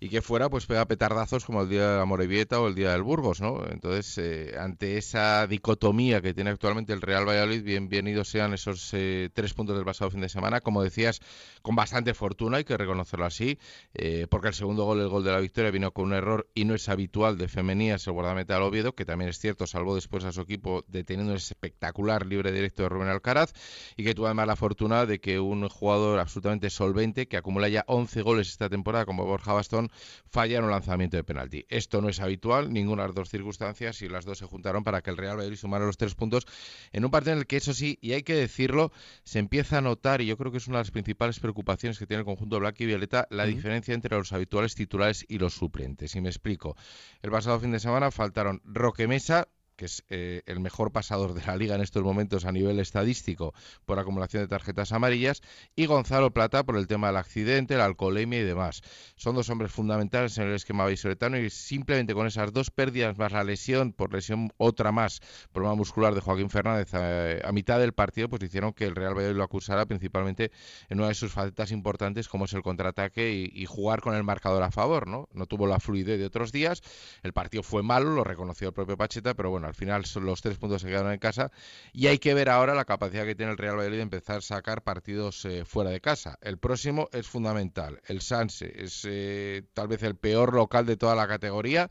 [0.03, 2.91] Y que fuera, pues pega petardazos como el día de la Morevieta o el día
[2.91, 3.63] del Burgos, ¿no?
[3.69, 9.29] Entonces, eh, ante esa dicotomía que tiene actualmente el Real Valladolid, bienvenidos sean esos eh,
[9.33, 10.59] tres puntos del pasado fin de semana.
[10.59, 11.21] Como decías,
[11.61, 13.57] con bastante fortuna, hay que reconocerlo así,
[13.93, 16.65] eh, porque el segundo gol, el gol de la victoria, vino con un error y
[16.65, 20.25] no es habitual de Femenías, el guardameta del Oviedo, que también es cierto, salvó después
[20.25, 23.53] a su equipo deteniendo un espectacular libre directo de Rubén Alcaraz,
[23.95, 27.85] y que tuvo además la fortuna de que un jugador absolutamente solvente, que acumula ya
[27.87, 29.92] 11 goles esta temporada, como Borja Bastón,
[30.29, 31.65] fallara un lanzamiento de penalti.
[31.69, 35.01] Esto no es habitual, ninguna de las dos circunstancias, y las dos se juntaron para
[35.01, 36.45] que el Real Valladolid sumara los tres puntos
[36.91, 38.91] en un partido en el que, eso sí, y hay que decirlo,
[39.23, 42.07] se empieza a notar, y yo creo que es una de las principales preocupaciones que
[42.07, 46.15] tiene el conjunto blanco y violeta, la diferencia entre los habituales titulares y los suplentes.
[46.15, 46.75] Y me explico.
[47.21, 51.45] El pasado fin de semana faltaron Roque Mesa, que es eh, el mejor pasador de
[51.45, 53.53] la liga en estos momentos a nivel estadístico
[53.85, 55.41] por acumulación de tarjetas amarillas,
[55.75, 58.81] y Gonzalo Plata por el tema del accidente, la alcoholemia y demás.
[59.15, 63.31] Son dos hombres fundamentales en el esquema vallisoletano y simplemente con esas dos pérdidas más
[63.31, 68.29] la lesión, por lesión otra más, problema muscular de Joaquín Fernández a, mitad del partido,
[68.29, 70.51] pues hicieron que el Real Valladolid lo acusara principalmente
[70.89, 74.23] en una de sus facetas importantes como es el contraataque y, y jugar con el
[74.23, 75.27] marcador a favor, ¿no?
[75.33, 76.81] No tuvo la fluidez de otros días,
[77.21, 80.41] el partido fue malo, lo reconoció el propio Pacheta, pero bueno, al final son los
[80.41, 81.51] tres puntos se quedaron en casa
[81.91, 84.41] y hay que ver ahora la capacidad que tiene el Real Valladolid de empezar a
[84.41, 86.37] sacar partidos eh, fuera de casa.
[86.41, 88.01] El próximo es fundamental.
[88.07, 91.89] El Sanse es eh, tal vez el peor local de toda la categoría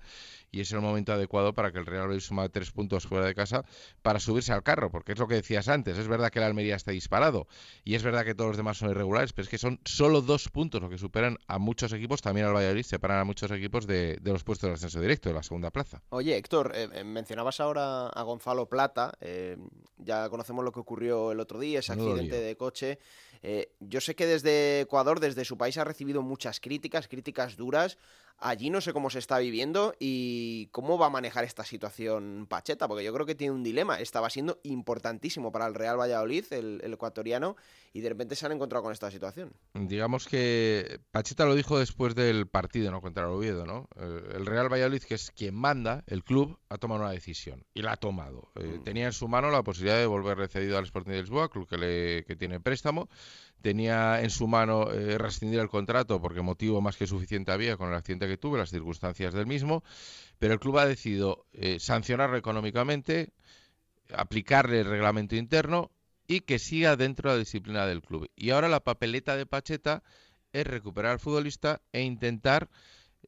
[0.53, 3.35] y es el momento adecuado para que el Real Valladolid suma tres puntos fuera de
[3.35, 3.65] casa
[4.03, 6.77] para subirse al carro, porque es lo que decías antes, es verdad que el Almería
[6.77, 7.49] está disparado
[7.83, 10.49] y es verdad que todos los demás son irregulares, pero es que son solo dos
[10.51, 14.19] puntos lo que superan a muchos equipos, también al Valladolid separan a muchos equipos de,
[14.21, 16.03] de los puestos de ascenso directo, de la segunda plaza.
[16.11, 19.15] Oye, Héctor, eh, eh, mencionabas ahora a Gonzalo Plata.
[19.21, 19.57] eh,
[20.05, 22.99] ya conocemos lo que ocurrió el otro día, ese accidente de coche.
[23.43, 27.99] Eh, yo sé que desde Ecuador, desde su país, ha recibido muchas críticas, críticas duras.
[28.39, 32.89] Allí no sé cómo se está viviendo y cómo va a manejar esta situación Pacheta,
[32.89, 34.01] porque yo creo que tiene un dilema.
[34.01, 37.57] Estaba siendo importantísimo para el Real Valladolid, el, el ecuatoriano,
[37.93, 39.53] y de repente se han encontrado con esta situación.
[39.75, 43.89] Digamos que Pacheta lo dijo después del partido, no contra el Oviedo, ¿no?
[43.97, 47.93] El Real Valladolid, que es quien manda, el club, ha tomado una decisión y la
[47.93, 48.51] ha tomado.
[48.57, 51.69] Eh, Tenía en su mano la posibilidad de volverle cedido al Sporting de Lisboa, club
[51.69, 53.09] que, le, que tiene préstamo.
[53.62, 57.88] Tenía en su mano eh, rescindir el contrato porque motivo más que suficiente había con
[57.88, 59.83] el accidente que tuvo, las circunstancias del mismo.
[60.38, 63.33] Pero el club ha decidido eh, sancionarlo económicamente,
[64.14, 65.90] aplicarle el reglamento interno
[66.27, 68.29] y que siga dentro de la disciplina del club.
[68.37, 70.03] Y ahora la papeleta de Pacheta
[70.53, 72.68] es recuperar al futbolista e intentar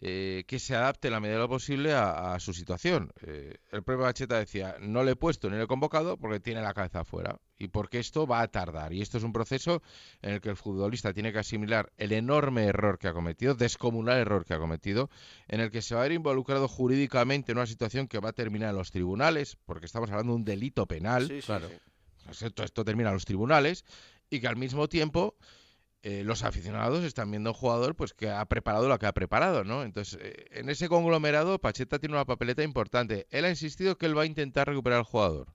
[0.01, 3.13] eh, que se adapte en la medida de lo posible a, a su situación.
[3.23, 6.61] Eh, el propio Pacheta decía, no le he puesto ni le he convocado porque tiene
[6.63, 8.93] la cabeza afuera y porque esto va a tardar.
[8.93, 9.83] Y esto es un proceso
[10.21, 14.19] en el que el futbolista tiene que asimilar el enorme error que ha cometido, descomunal
[14.19, 15.11] error que ha cometido,
[15.49, 18.33] en el que se va a ver involucrado jurídicamente en una situación que va a
[18.33, 21.29] terminar en los tribunales, porque estamos hablando de un delito penal.
[21.29, 21.69] Sí, sí, claro.
[21.69, 21.75] sí.
[22.25, 23.85] Pues esto, esto termina en los tribunales
[24.31, 25.37] y que al mismo tiempo
[26.07, 29.65] eh, los aficionados están viendo un jugador pues que ha preparado lo que ha preparado,
[29.65, 29.83] ¿no?
[29.83, 33.27] Entonces, eh, en ese conglomerado, Pacheta tiene una papeleta importante.
[33.31, 35.55] Él ha insistido que él va a intentar recuperar al jugador,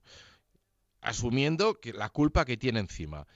[1.02, 3.28] asumiendo que la culpa que tiene encima.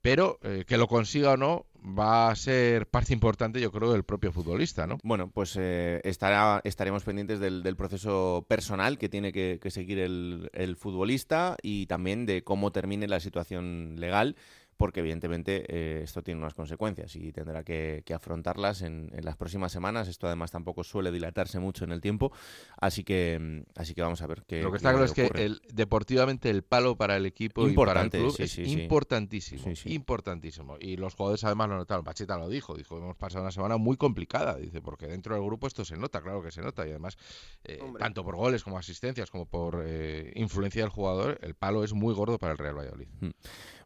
[0.00, 4.04] Pero eh, que lo consiga o no, va a ser parte importante, yo creo, del
[4.04, 4.98] propio futbolista, ¿no?
[5.02, 11.86] Bueno, pues estará, estaremos pendientes del, proceso personal que tiene que, seguir el futbolista y
[11.86, 14.36] también de cómo termine la situación legal
[14.80, 19.36] porque evidentemente eh, esto tiene unas consecuencias y tendrá que, que afrontarlas en, en las
[19.36, 20.08] próximas semanas.
[20.08, 22.32] Esto además tampoco suele dilatarse mucho en el tiempo,
[22.78, 25.30] así que mm, así que vamos a ver qué Lo que está claro es que
[25.34, 28.62] el, deportivamente el palo para el equipo y para el Importante, club sí, es sí,
[28.80, 29.92] importantísimo, Sí, sí.
[29.92, 30.78] importantísimo.
[30.80, 32.02] Y los jugadores además lo notaron.
[32.02, 35.66] Pacheta lo dijo, dijo hemos pasado una semana muy complicada, dice, porque dentro del grupo
[35.66, 37.18] esto se nota, claro que se nota y además
[37.64, 41.92] eh, tanto por goles como asistencias como por eh, influencia del jugador, el palo es
[41.92, 43.08] muy gordo para el Real Valladolid.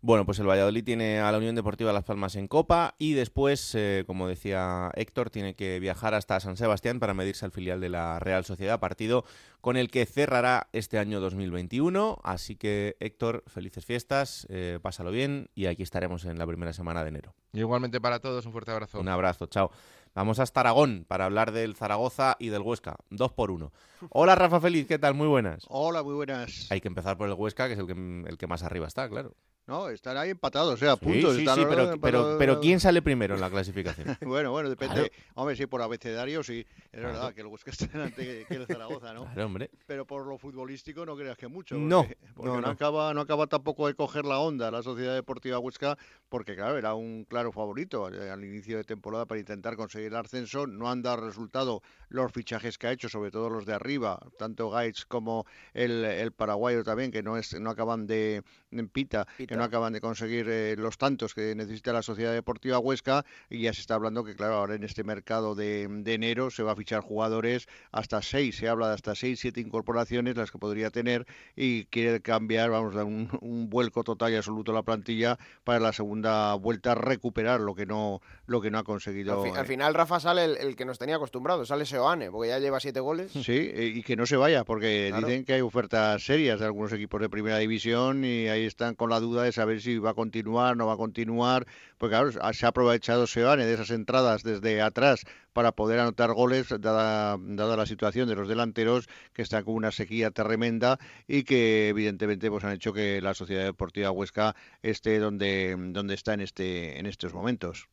[0.05, 3.75] Bueno, pues el Valladolid tiene a la Unión Deportiva Las Palmas en Copa y después,
[3.75, 7.89] eh, como decía Héctor, tiene que viajar hasta San Sebastián para medirse al filial de
[7.89, 9.25] la Real Sociedad, partido
[9.61, 12.21] con el que cerrará este año 2021.
[12.23, 17.03] Así que, Héctor, felices fiestas, eh, pásalo bien y aquí estaremos en la primera semana
[17.03, 17.35] de enero.
[17.53, 19.01] Y igualmente para todos, un fuerte abrazo.
[19.01, 19.71] Un abrazo, chao.
[20.15, 22.97] Vamos hasta Aragón para hablar del Zaragoza y del Huesca.
[23.11, 23.73] Dos por uno.
[24.11, 25.15] Hola, Rafa Feliz, ¿qué tal?
[25.15, 25.65] Muy buenas.
[25.69, 26.71] Hola, muy buenas.
[26.71, 29.09] Hay que empezar por el Huesca, que es el que, el que más arriba está,
[29.09, 29.35] claro.
[29.67, 31.35] No, están ahí empatados, o sea, Sí, puntos.
[31.35, 32.37] sí, están sí, pero, pero, empatados.
[32.39, 34.07] pero ¿quién sale primero en la clasificación?
[34.21, 34.95] Bueno, bueno, depende.
[35.11, 35.31] Claro.
[35.37, 36.67] Hombre, sí, por abecedario, sí.
[36.93, 37.15] Es Claro.
[37.15, 39.25] verdad que el Huesca está delante que el Zaragoza, ¿no?
[39.25, 39.71] Claro, hombre.
[39.87, 41.77] Pero por lo futbolístico no creas que mucho.
[41.77, 42.69] No, porque- no, no, no.
[42.69, 45.97] Acaba, no acaba tampoco de coger la onda la Sociedad Deportiva Huesca,
[46.29, 50.17] porque claro, era un claro favorito al, al inicio de temporada para intentar conseguir el
[50.17, 50.67] ascenso.
[50.67, 54.69] No han dado resultado los fichajes que ha hecho, sobre todo los de arriba, tanto
[54.69, 59.59] Gaitz como el, el paraguayo también, que no es no acaban de en Pita, que
[59.59, 63.73] no acaban de conseguir eh, los tantos que necesita la Sociedad Deportiva Huesca y ya
[63.73, 66.77] se está hablando que claro, ahora en este mercado de, de enero se va a
[66.77, 71.27] fichar jugadores hasta seis, se habla de hasta seis, siete incorporaciones las que podría tener
[71.57, 75.81] y quiere cambiar, vamos, dar un, un vuelco total y absoluto a la plantilla para
[75.81, 79.43] la segunda vuelta recuperar lo que no lo que no ha conseguido.
[79.43, 82.31] Al, fi- al eh, final, Rafa sale el, el que nos tenía acostumbrado, sale Seoane,
[82.31, 83.33] porque ya lleva siete goles.
[83.33, 85.27] Sí, eh, y que no se vaya, porque Claro.
[85.27, 89.11] dicen que hay ofertas serias de algunos equipos de primera división y ahí están con
[89.11, 91.67] la duda de saber si va a continuar, no va a continuar,
[91.99, 96.67] porque claro, se ha aprovechado Seoane de esas entradas desde atrás para poder anotar goles,
[96.81, 102.51] dada, la situación de los delanteros, que están con una sequía tremenda y que evidentemente
[102.51, 107.07] pues han hecho que la Sociedad Deportiva Huesca esté donde, donde está en, este, en
[107.07, 107.89] estos momentos.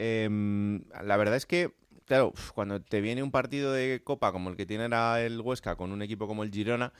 [0.00, 1.72] Em, la verdad es que,
[2.06, 5.74] claro, cuando te viene un partido de Copa como el que tiene ahora el Huesca
[5.74, 6.92] con un equipo como el Girona,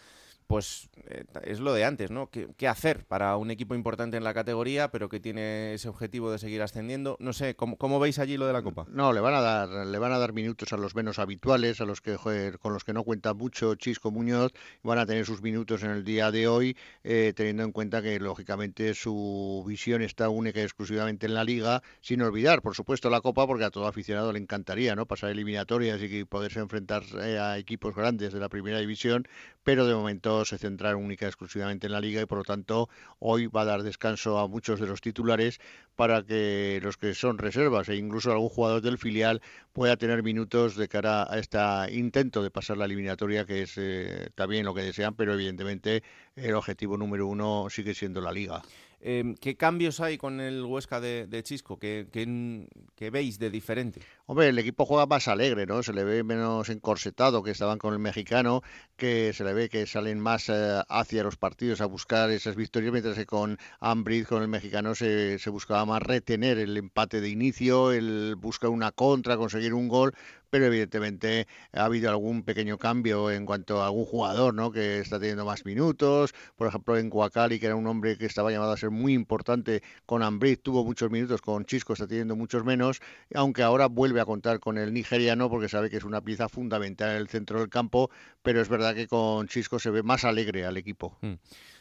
[0.48, 2.30] pues eh, es lo de antes, ¿no?
[2.30, 6.38] ¿Qué, hacer para un equipo importante en la categoría, pero que tiene ese objetivo de
[6.38, 7.16] seguir ascendiendo?
[7.20, 8.86] No sé, ¿cómo, cómo veis allí lo de la Copa?
[8.88, 11.84] No, le van a dar, le van a dar minutos a los menos habituales, a
[11.84, 15.82] los que con los que no cuenta mucho Chisco Muñoz, van a tener sus minutos
[15.82, 20.60] en el día de hoy, eh, teniendo en cuenta que lógicamente su visión está única
[20.60, 24.32] y exclusivamente en la liga, sin olvidar, por supuesto, la Copa, porque a todo aficionado
[24.32, 25.04] le encantaría, ¿no?
[25.04, 29.28] Pasar eliminatorias y poderse enfrentar eh, a equipos grandes de la primera división,
[29.62, 32.88] pero de momento se centraron única y exclusivamente en la liga y por lo tanto
[33.18, 35.60] hoy va a dar descanso a muchos de los titulares
[35.96, 40.76] para que los que son reservas e incluso algún jugador del filial pueda tener minutos
[40.76, 41.58] de cara a este
[41.92, 46.02] intento de pasar la eliminatoria que es eh, también lo que desean, pero evidentemente
[46.36, 48.62] el objetivo número uno sigue siendo la liga.
[49.00, 51.78] Em, ¿Qué cambios hay con el Huesca de, Chisco?
[51.78, 54.00] ¿Qué, qué- qué veis de diferente?
[54.26, 55.82] Hombre, el equipo juega más alegre, ¿no?
[55.84, 58.62] Se le ve menos encorsetado que estaban con el mexicano,
[58.96, 62.90] que se le ve que salen más eh, hacia los partidos a buscar esas victorias,
[62.92, 67.28] mientras que con Ambrid, con el mexicano, se, se buscaba más retener el empate de
[67.28, 70.12] inicio, el buscar una contra, conseguir un gol,
[70.50, 74.70] pero evidentemente ha habido algún pequeño cambio en cuanto a algún jugador, ¿no?
[74.70, 78.50] Que está teniendo más minutos, por ejemplo en Guacali, que era un hombre que estaba
[78.50, 82.64] llamado a ser muy importante con Ambrid, tuvo muchos minutos, con Chisco está teniendo muchos
[82.64, 83.00] menos,
[83.34, 87.10] aunque ahora vuelve a contar con el nigeriano porque sabe que es una pieza fundamental
[87.10, 88.10] en el centro del campo,
[88.42, 91.18] pero es verdad que con Chisco se ve más alegre al equipo.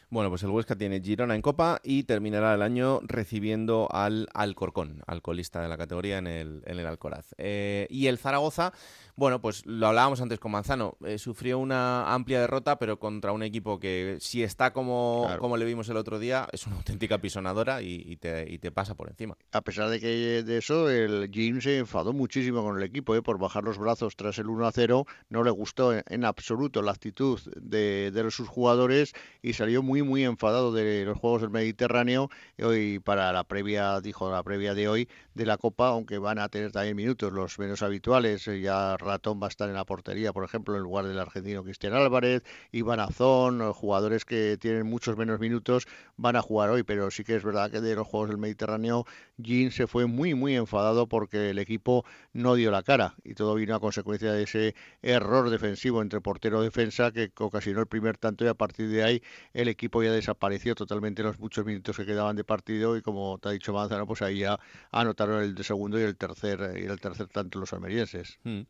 [0.09, 5.03] Bueno, pues el Huesca tiene Girona en Copa y terminará el año recibiendo al Alcorcón,
[5.05, 7.35] alcoholista de la categoría en el, Alcoraz.
[7.37, 8.71] Eh, y el Zaragoza,
[9.17, 13.43] bueno, pues lo hablábamos antes con Manzano, eh, sufrió una amplia derrota, pero contra un
[13.43, 15.41] equipo que si está como, Claro.
[15.41, 18.71] como le vimos el otro día, es una auténtica pisonadora y, y te, y te
[18.71, 19.35] pasa por encima.
[19.51, 23.21] A pesar de que de eso, el Jim se enfadó muchísimo con el equipo ¿eh?
[23.21, 25.05] por bajar los brazos tras el 1 a 0.
[25.29, 30.03] No le gustó en, absoluto la actitud de, de sus jugadores y salió muy muy,
[30.03, 32.29] muy enfadado de los Juegos del Mediterráneo
[32.61, 36.49] hoy para la previa, dijo la previa de hoy de la Copa, aunque van a
[36.49, 38.45] tener también minutos los menos habituales.
[38.45, 41.93] Ya Ratón va a estar en la portería, por ejemplo, en lugar del argentino Cristian
[41.93, 47.23] Álvarez, Iván Azón, jugadores que tienen muchos menos minutos van a jugar hoy, pero sí
[47.23, 49.05] que es verdad que de los Juegos del Mediterráneo,
[49.37, 53.55] Jean se fue muy, muy enfadado porque el equipo no dio la cara y todo
[53.55, 58.17] vino a consecuencia de ese error defensivo entre portero y defensa que ocasionó el primer
[58.17, 62.05] tanto y a partir de ahí el equipo ya desapareció totalmente los muchos minutos que
[62.05, 64.59] quedaban de partido y como te ha dicho Manzano, pues ahí ya
[64.91, 68.39] anotaron el segundo y el tercer y el tercer tanto los almerienses.
[68.43, 68.61] Mm.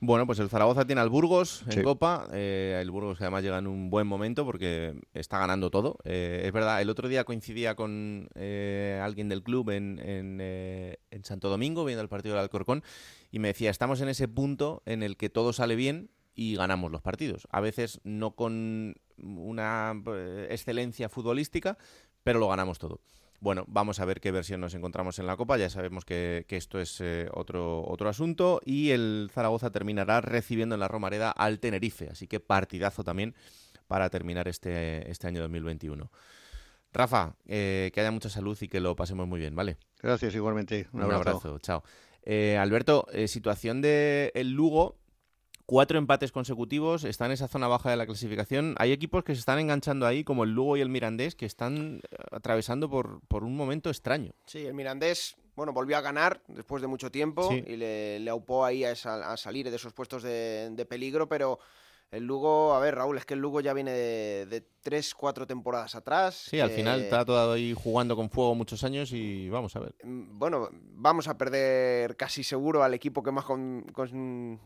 [0.00, 3.66] Bueno, pues el Zaragoza tiene al Burgos en Copa, eh, el Burgos además llega en
[3.66, 5.98] un buen momento porque está ganando todo.
[6.04, 11.24] Eh, es verdad, el otro día coincidía con eh, alguien del club en, en, en
[11.24, 12.82] Santo Domingo viendo el partido del Alcorcón
[13.30, 16.92] y me decía, estamos en ese punto en el que todo sale bien y ganamos
[16.92, 17.48] los partidos.
[17.50, 21.78] A veces no con una eh, excelencia futbolística,
[22.22, 23.00] pero lo ganamos todo.
[23.40, 25.56] Bueno, vamos a ver qué versión nos encontramos en la Copa.
[25.56, 28.60] Ya sabemos que, esto es eh, otro, otro asunto.
[28.64, 32.08] Y el Zaragoza terminará recibiendo en la Romareda al Tenerife.
[32.10, 33.34] Así que partidazo también
[33.86, 36.10] para terminar este, este año 2021.
[36.92, 39.76] Rafa, eh, que haya mucha salud y que lo pasemos muy bien, ¿vale?
[40.00, 40.88] Gracias, igualmente.
[40.92, 41.58] Un, abrazo.
[41.58, 41.82] Chao.
[42.58, 44.96] Alberto, situación del el Lugo
[45.66, 48.74] cuatro empates consecutivos, está en esa zona baja de la clasificación.
[48.78, 52.00] Hay equipos que se están enganchando ahí, como el Lugo y el Mirandés, que están
[52.10, 54.32] eh, atravesando por, por un momento extraño.
[54.46, 58.64] Sí, el Mirandés, bueno, volvió a ganar después de mucho tiempo y le, le, aupó
[58.64, 61.58] ahí a, a, salir de esos puestos de, de peligro, pero
[62.12, 65.94] el Lugo, a ver, Raúl, es que el Lugo ya viene de, tres, cuatro temporadas
[65.96, 66.46] atrás.
[66.48, 69.94] Sí, al final está todo ahí jugando con fuego muchos años y vamos a ver.
[70.04, 73.84] Mm, bueno, vamos a perder casi seguro al equipo que más con,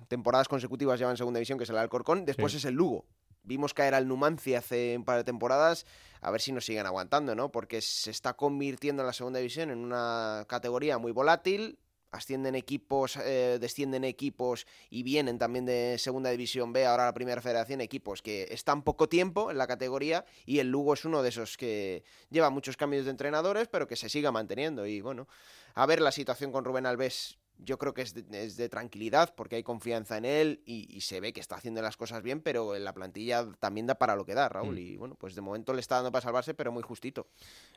[0.08, 2.26] temporadas consecutivas lleva en segunda división, que es el Alcorcón.
[2.26, 3.06] Después es el Lugo.
[3.42, 5.86] Vimos caer al Numancia hace un par de temporadas,
[6.20, 7.50] a ver si nos siguen aguantando, ¿no?
[7.50, 11.78] Porque se está convirtiendo en la segunda división en una categoría muy volátil,
[12.10, 17.40] ascienden equipos, eh, descienden equipos y vienen también de Segunda División B, ahora la Primera
[17.40, 21.30] Federación, equipos que están poco tiempo en la categoría y el Lugo es uno de
[21.30, 24.86] esos que lleva muchos cambios de entrenadores, pero que se siga manteniendo.
[24.86, 25.28] Y bueno,
[25.74, 29.62] a ver la situación con Rubén Alves yo creo que es de, tranquilidad porque hay
[29.62, 32.92] confianza en él y, se ve que está haciendo las cosas bien, pero en la
[32.92, 34.74] plantilla también da para lo que da, Raúl.
[34.74, 34.78] Mm.
[34.78, 37.26] Y bueno, pues de momento le está dando para salvarse, pero muy justito.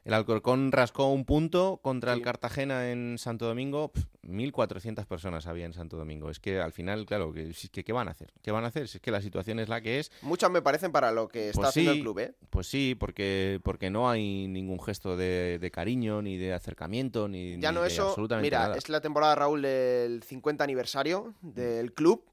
[0.03, 3.91] El Alcorcón rascó un punto contra el Cartagena en Santo Domingo.
[4.23, 6.29] 1.400 personas había en Santo Domingo.
[6.29, 8.33] Es que al final, claro, que, que, ¿qué van a hacer?
[8.41, 8.87] ¿Qué van a hacer?
[8.87, 10.11] Si es que la situación es la que es.
[10.21, 12.33] Muchas me parecen para lo que está pues haciendo el club, ¿eh?
[12.49, 17.71] Pues sí, porque, porque no hay ningún gesto de, cariño, ni de acercamiento, ni, ya
[17.71, 22.23] no eso, absolutamente mira, es la temporada, Raúl, del 50 aniversario del club.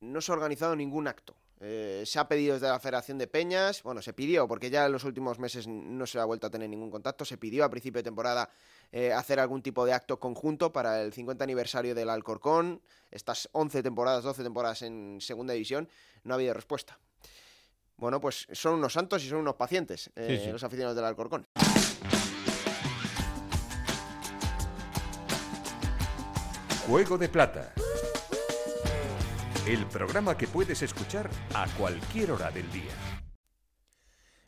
[0.00, 1.34] No se ha organizado ningún acto.
[1.60, 4.92] Eh, se ha pedido desde la Federación de Peñas, bueno, se pidió, porque ya en
[4.92, 7.98] los últimos meses no se ha vuelto a tener ningún contacto, se pidió a principio
[7.98, 8.48] de temporada
[8.92, 13.82] eh, hacer algún tipo de acto conjunto para el 50 aniversario del Alcorcón, estas 11
[13.82, 15.88] temporadas, 12 temporadas en segunda división,
[16.22, 16.96] no ha habido respuesta.
[17.96, 21.44] Bueno, pues son unos santos y son unos pacientes eh, los aficionados del Alcorcón.
[26.88, 27.74] Juego de Plata.
[29.66, 32.94] El programa que puedes escuchar a cualquier hora del día.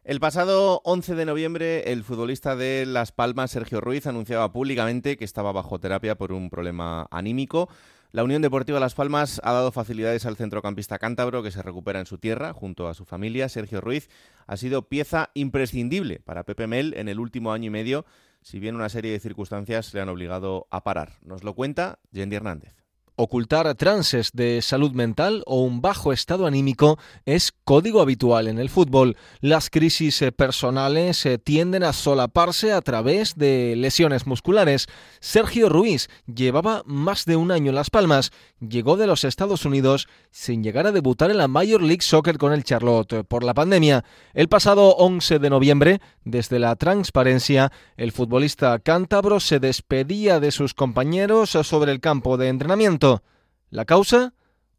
[0.05, 5.27] El pasado 11 de noviembre, el futbolista de Las Palmas, Sergio Ruiz, anunciaba públicamente que
[5.27, 7.69] estaba bajo terapia por un problema anímico.
[8.11, 12.07] La Unión Deportiva Las Palmas ha dado facilidades al centrocampista cántabro que se recupera en
[12.07, 13.51] su tierra junto a su familia.
[13.51, 14.09] Sergio Ruiz
[14.47, 18.07] ha sido pieza imprescindible para Pepe Mel en el último año y medio,
[18.43, 21.19] si bien una serie de circunstancias le han obligado a parar.
[21.23, 22.75] Nos lo cuenta Yendi Hernández.
[23.23, 28.71] Ocultar trances de salud mental o un bajo estado anímico es código habitual en el
[28.71, 29.19] fútbol.
[29.43, 34.87] Las crisis eh, personales eh, tienden a solaparse a través de lesiones musculares.
[35.21, 38.31] Sergio Ruiz llevaba más de un año en Las Palmas.
[38.59, 42.55] Llegó de los Estados Unidos sin llegar a debutar en la Major League Soccer con
[42.55, 44.03] el Charlotte por la pandemia.
[44.33, 50.73] El pasado 11 de noviembre, desde la transparencia, el futbolista cántabro se despedía de sus
[50.73, 53.10] compañeros sobre el campo de entrenamiento.
[53.71, 54.33] La causa,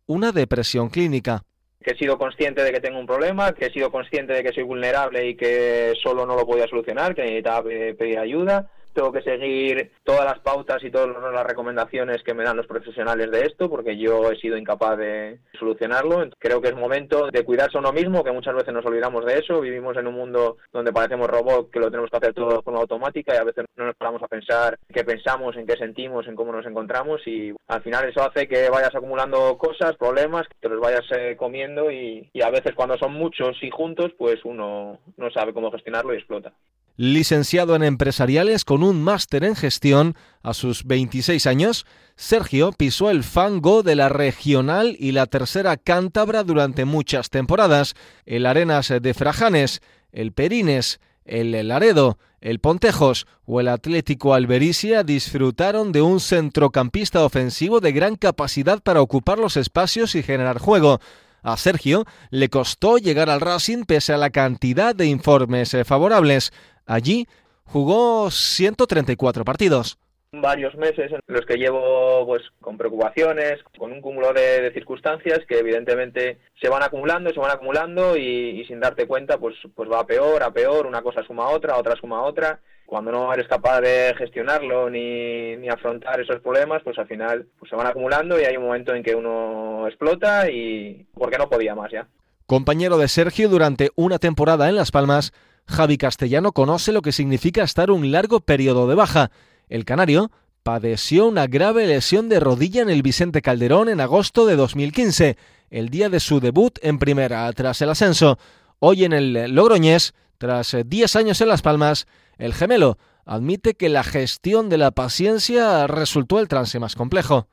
[0.06, 1.43] una depresión clínica.
[1.82, 4.51] Que he sido consciente de que tengo un problema, que he sido consciente de que
[4.51, 8.69] soy vulnerable y que solo no lo podía solucionar, que necesitaba pedir ayuda.
[8.93, 13.32] Tengo que seguir todas las pautas y todas las recomendaciones que me dan los profesionales
[13.32, 16.30] de esto, porque yo he sido incapaz de solucionarlo.
[16.39, 19.39] Creo que es momento de cuidarse a uno mismo, que muchas veces nos olvidamos de
[19.39, 19.61] eso.
[19.61, 22.80] Vivimos en un mundo donde parecemos robots, que lo tenemos que hacer todo de forma
[22.80, 26.36] automática y a veces no nos paramos a pensar qué pensamos, en qué sentimos, en
[26.36, 30.70] cómo nos encontramos y al final eso hace que vayas acumulando cosas, problemas, que te
[30.70, 34.99] los vayas eh, comiendo y, y a veces cuando son muchos y juntos, pues uno
[35.18, 36.53] no sabe cómo gestionarlo y explota.
[36.97, 43.23] Licenciado en empresariales con un máster en gestión, a sus 26 años, Sergio pisó el
[43.23, 47.95] fango de la regional y la tercera cántabra durante muchas temporadas.
[48.25, 55.91] El Arenas de Frajanes, el Perines, el Laredo, el Pontejos o el Atlético Albericia disfrutaron
[55.91, 60.99] de un centrocampista ofensivo de gran capacidad para ocupar los espacios y generar juego.
[61.43, 66.51] A Sergio le costó llegar al Racing pese a la cantidad de informes favorables.
[66.86, 67.27] Allí
[67.72, 69.97] jugó 134 partidos
[70.34, 75.39] varios meses en los que llevo pues con preocupaciones, con un cúmulo de, de, circunstancias
[75.47, 79.91] que evidentemente se van acumulando, se van acumulando y, y, sin darte cuenta pues pues
[79.91, 82.59] va a peor, a peor, una cosa suma a otra, otra suma a otra.
[82.86, 87.69] Cuando no eres capaz de gestionarlo ni, ni afrontar esos problemas, pues al final pues
[87.69, 91.74] se van acumulando y hay un momento en que uno explota y porque no podía
[91.74, 92.07] más ya.
[92.47, 95.32] Compañero de Sergio durante una temporada en Las Palmas,
[95.68, 99.32] Javi Castellano conoce lo que significa estar un largo periodo de baja
[99.72, 100.32] el canario
[100.64, 105.38] padeció una grave lesión de rodilla en el Vicente Calderón en agosto de 2015,
[105.70, 108.38] el día de su debut en primera tras el ascenso.
[108.80, 112.05] Hoy en el Logroñés, tras 10 años en Las Palmas,
[112.38, 117.47] el gemelo admite que la gestión de la paciencia resultó el trance más complejo.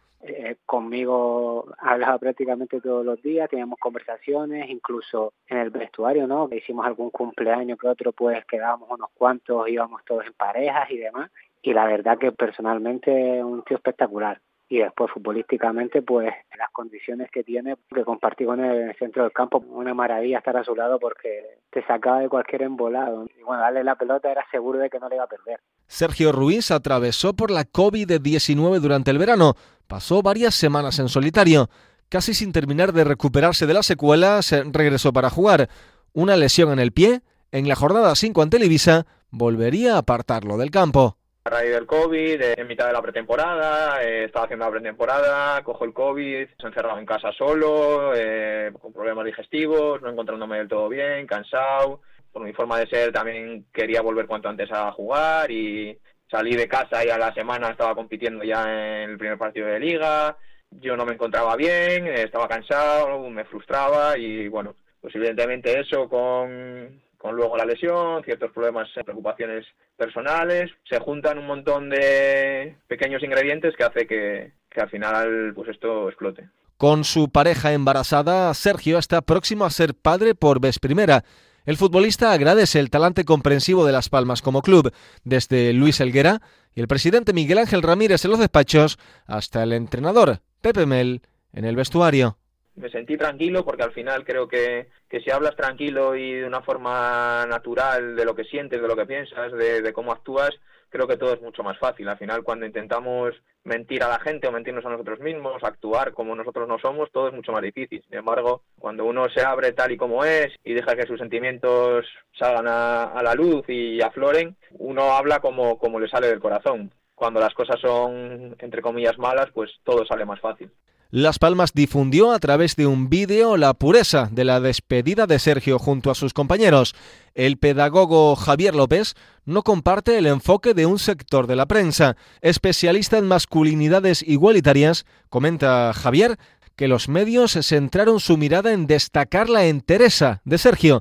[0.69, 6.47] Conmigo hablaba prácticamente todos los días, teníamos conversaciones, incluso en el vestuario, ¿no?
[6.53, 11.31] Hicimos algún cumpleaños que otro, pues quedábamos unos cuantos, íbamos todos en parejas y demás.
[11.63, 14.43] Y la verdad que personalmente un tío espectacular.
[14.69, 19.23] Y después futbolísticamente pues las condiciones que tiene que compartir con él en el centro
[19.23, 23.25] del campo una maravilla estar a su lado porque te sacaba de cualquier embolado.
[23.41, 25.61] Y bueno darle la pelota era seguro de que no le iba a perder.
[25.87, 29.55] Sergio Ruiz atravesó por la COVID-19 durante el verano
[29.89, 31.69] pasó varias semanas en solitario.
[32.09, 35.69] Casi sin terminar de recuperarse de las secuelas regresó para jugar.
[36.13, 40.71] Una lesión en el pie en la jornada 5 ante Televisa volvería a apartarlo del
[40.71, 41.17] campo.
[41.45, 45.85] A raíz del COVID, en mitad de la pretemporada, eh, estaba haciendo la pretemporada, cojo
[45.85, 50.89] el COVID, se encerrado en casa solo, eh, con problemas digestivos, no encontrándome del todo
[50.89, 52.03] bien, cansado.
[52.33, 55.99] Por mi forma de ser también quería volver cuanto antes a jugar y
[56.31, 59.81] salí de casa y a la semana estaba compitiendo ya en el primer partido de
[59.81, 60.37] liga.
[60.71, 67.01] Yo no me encontraba bien, estaba cansado, me frustraba y bueno, pues evidentemente eso con
[67.19, 69.67] con luego la lesión, ciertos problemas, preocupaciones
[69.97, 75.69] personales, se juntan un montón de pequeños ingredientes que hace que, que al final pues
[75.69, 76.49] esto explote.
[76.77, 81.25] Con su pareja embarazada, Sergio está próximo a ser padre por vez primera.
[81.69, 84.91] El futbolista agradece el talante comprensivo de Las Palmas como club,
[85.25, 86.41] desde Luis Elguera
[86.75, 91.21] y el presidente Miguel Ángel Ramírez en los despachos hasta el entrenador Pepe Mel
[91.53, 92.39] en el vestuario
[92.79, 96.63] me sentí tranquilo porque al final creo que, que, si hablas tranquilo y de una
[96.63, 100.51] forma natural de lo que sientes, de lo que piensas, de, de, cómo actúas,
[100.89, 102.09] creo que todo es mucho más fácil.
[102.09, 106.35] Al final cuando intentamos mentir a la gente o mentirnos a nosotros mismos, actuar como
[106.35, 108.03] nosotros no somos, todo es mucho más difícil.
[108.09, 112.07] Sin embargo, cuando uno se abre tal y como es y deja que sus sentimientos
[112.39, 116.93] salgan a, a la luz y afloren, uno habla como, como le sale del corazón.
[117.15, 120.71] Cuando las cosas son, entre comillas, malas, pues todo sale más fácil.
[121.11, 125.79] Las Palmas difundió a través de un vídeo la pureza de la despedida de Sergio
[125.79, 126.95] junto a sus compañeros.
[127.35, 129.15] El pedagogo Javier López
[129.47, 132.19] no comparte el enfoque de un sector de la prensa.
[132.43, 136.37] Especialista en masculinidades igualitarias, comenta Javier
[136.77, 141.01] que los medios centraron su mirada en destacar la entereza de Sergio,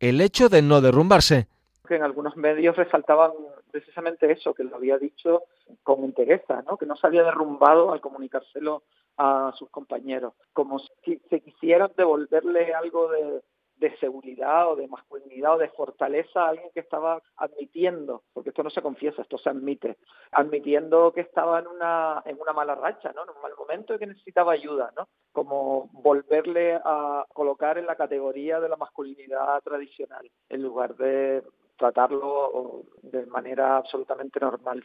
[0.00, 1.46] el hecho de no derrumbarse.
[1.88, 3.30] En algunos medios resaltaban
[3.70, 5.44] precisamente eso, que lo había dicho
[5.84, 8.82] con entereza, que no se había derrumbado al comunicárselo
[9.16, 13.42] a sus compañeros, como si se quisieran devolverle algo de,
[13.76, 18.62] de seguridad o de masculinidad o de fortaleza a alguien que estaba admitiendo, porque esto
[18.62, 19.98] no se confiesa, esto se admite,
[20.32, 23.24] admitiendo que estaba en una, en una mala racha, ¿no?
[23.24, 25.08] en un mal momento y que necesitaba ayuda, ¿no?
[25.32, 31.42] como volverle a colocar en la categoría de la masculinidad tradicional, en lugar de
[31.76, 34.82] tratarlo de manera absolutamente normal.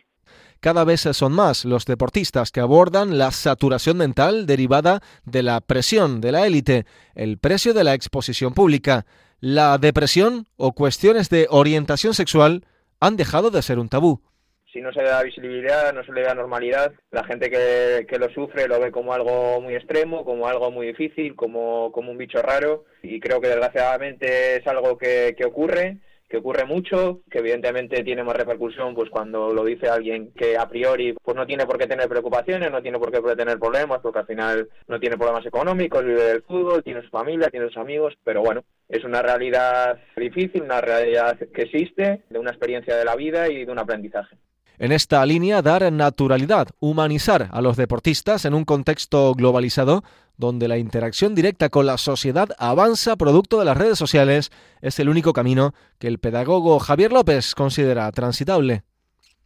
[0.59, 6.21] Cada vez son más los deportistas que abordan la saturación mental derivada de la presión
[6.21, 6.85] de la élite,
[7.15, 9.05] el precio de la exposición pública,
[9.39, 12.65] la depresión o cuestiones de orientación sexual
[12.99, 14.21] han dejado de ser un tabú.
[14.71, 18.19] si no se le da visibilidad, no se le da normalidad, la gente que, que,
[18.19, 22.17] lo sufre lo ve como algo muy extremo, como algo muy difícil, como, como un
[22.17, 25.97] bicho raro y creo que desgraciadamente es algo que, que ocurre
[26.29, 30.69] que ocurre mucho, que evidentemente tiene más repercusión pues cuando lo dice alguien que a
[30.69, 34.19] priori pues no tiene por qué tener preocupaciones, no tiene por qué tener problemas, porque
[34.19, 38.15] al final no tiene problemas económicos, vive del fútbol, tiene su familia, tiene sus amigos,
[38.23, 43.15] pero bueno, es una realidad difícil, una realidad que existe, de una experiencia de la
[43.15, 44.37] vida y de un aprendizaje.
[44.81, 50.03] En esta línea, dar naturalidad, humanizar a los deportistas en un contexto globalizado
[50.37, 54.51] donde la interacción directa con la sociedad avanza producto de las redes sociales,
[54.81, 58.83] es el único camino que el pedagogo Javier López considera transitable.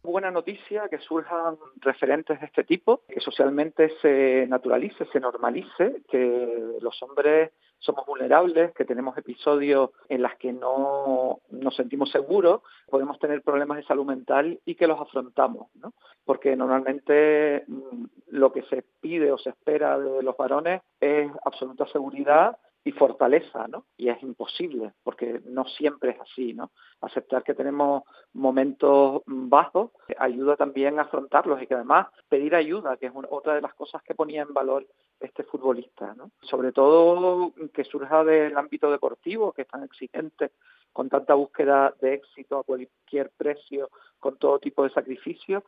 [0.04, 6.76] Buena noticia que surjan referentes de este tipo, que socialmente se naturalice, se normalice, que
[6.80, 13.18] los hombres somos vulnerables, que tenemos episodios en los que no nos sentimos seguros, podemos
[13.18, 15.92] tener problemas de salud mental y que los afrontamos, ¿no?
[16.24, 21.86] Porque normalmente mm, lo que se pide o se espera de los varones es absoluta
[21.88, 23.86] seguridad y fortaleza, ¿no?
[23.96, 26.70] Y es imposible, porque no siempre es así, ¿no?
[27.00, 28.02] Aceptar que tenemos
[28.34, 33.62] momentos bajos ayuda también a afrontarlos y que además pedir ayuda, que es otra de
[33.62, 34.86] las cosas que ponía en valor
[35.18, 36.30] este futbolista, ¿no?
[36.42, 40.52] Sobre todo que surja del ámbito deportivo, que es tan exigente,
[40.92, 45.62] con tanta búsqueda de éxito a cualquier precio, con todo tipo de sacrificios,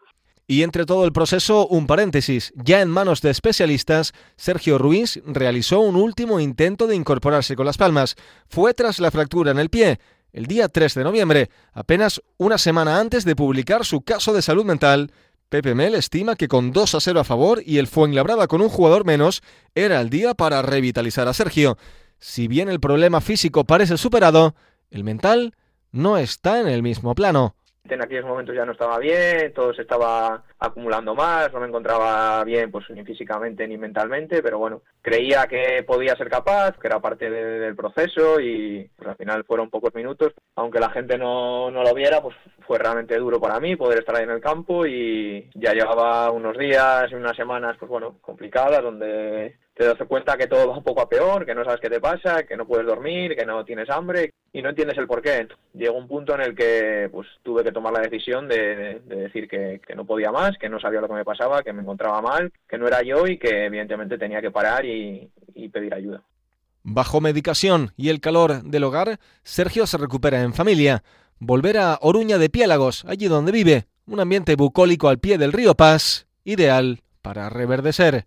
[0.48, 2.52] y entre todo el proceso, un paréntesis.
[2.56, 7.78] Ya en manos de especialistas, Sergio Ruiz realizó un último intento de incorporarse con las
[7.78, 8.14] palmas.
[8.48, 9.98] Fue tras la fractura en el pie,
[10.32, 14.64] el día 3 de noviembre, apenas una semana antes de publicar su caso de salud
[14.64, 15.10] mental.
[15.48, 18.68] Pepe Mel estima que con 2 a 0 a favor y el Fuenlabrada con un
[18.68, 19.42] jugador menos,
[19.74, 21.76] era el día para revitalizar a Sergio.
[22.18, 24.54] Si bien el problema físico parece superado,
[24.90, 25.54] el mental
[25.90, 27.56] no está en el mismo plano
[27.94, 32.42] en aquellos momentos ya no estaba bien, todo se estaba acumulando más, no me encontraba
[32.44, 37.00] bien pues ni físicamente ni mentalmente, pero bueno, creía que podía ser capaz, que era
[37.00, 41.82] parte del proceso y pues, al final fueron pocos minutos, aunque la gente no, no
[41.82, 45.50] lo viera, pues fue realmente duro para mí poder estar ahí en el campo y
[45.54, 50.46] ya llevaba unos días y unas semanas pues bueno, complicadas donde te das cuenta que
[50.46, 52.86] todo va un poco a peor, que no sabes qué te pasa, que no puedes
[52.86, 55.46] dormir, que no tienes hambre y no entiendes el por qué.
[55.74, 59.78] Llegó un punto en el que pues tuve que tomar la decisión de, decir que,
[59.94, 62.78] no podía más, que no sabía lo que me pasaba, que me encontraba mal, que
[62.78, 66.22] no era yo y que evidentemente tenía que parar y, y pedir ayuda.
[66.82, 71.02] Bajo medicación y el calor del hogar, Sergio se recupera en familia.
[71.38, 75.74] Volver a Oruña de Piélagos, allí donde vive, un ambiente bucólico al pie del río
[75.74, 78.24] Paz, ideal para reverdecer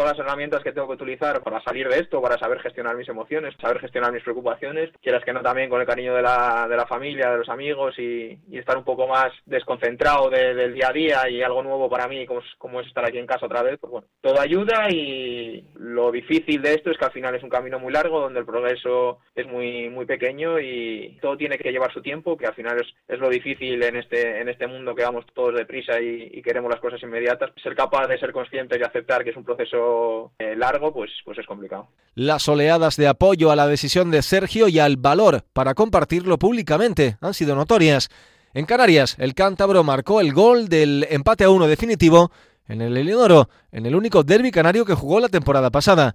[0.00, 3.08] todas las herramientas que tengo que utilizar para salir de esto, para saber gestionar mis
[3.10, 6.74] emociones, saber gestionar mis preocupaciones, quieras que no también con el cariño de la, de
[6.74, 11.28] la familia, de los amigos y, estar un poco más desconcentrado del día a día
[11.30, 12.26] y algo nuevo para mí
[12.58, 16.60] como es estar aquí en casa otra vez, pues bueno, todo ayuda y lo difícil
[16.62, 19.46] de esto es que al final es un camino muy largo donde el progreso es
[19.46, 23.18] muy, muy pequeño y todo tiene que llevar su tiempo, que al final es, es
[23.18, 26.80] lo difícil en este, en este mundo que vamos todos deprisa y, y queremos las
[26.80, 29.89] cosas inmediatas, ser capaz de ser conscientes y aceptar que es un proceso
[30.38, 31.88] eh, largo, pues, pues es complicado.
[32.14, 37.16] Las oleadas de apoyo a la decisión de Sergio y al valor para compartirlo públicamente
[37.20, 38.08] han sido notorias.
[38.52, 42.32] En Canarias, el cántabro marcó el gol del empate a uno definitivo
[42.66, 46.14] en el Eleonoro, en el único derby canario que jugó la temporada pasada.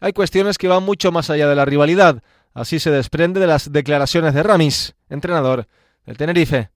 [0.00, 2.22] Hay cuestiones que van mucho más allá de la rivalidad.
[2.52, 5.66] Así se desprende de las declaraciones de Ramis, entrenador
[6.06, 6.70] del Tenerife.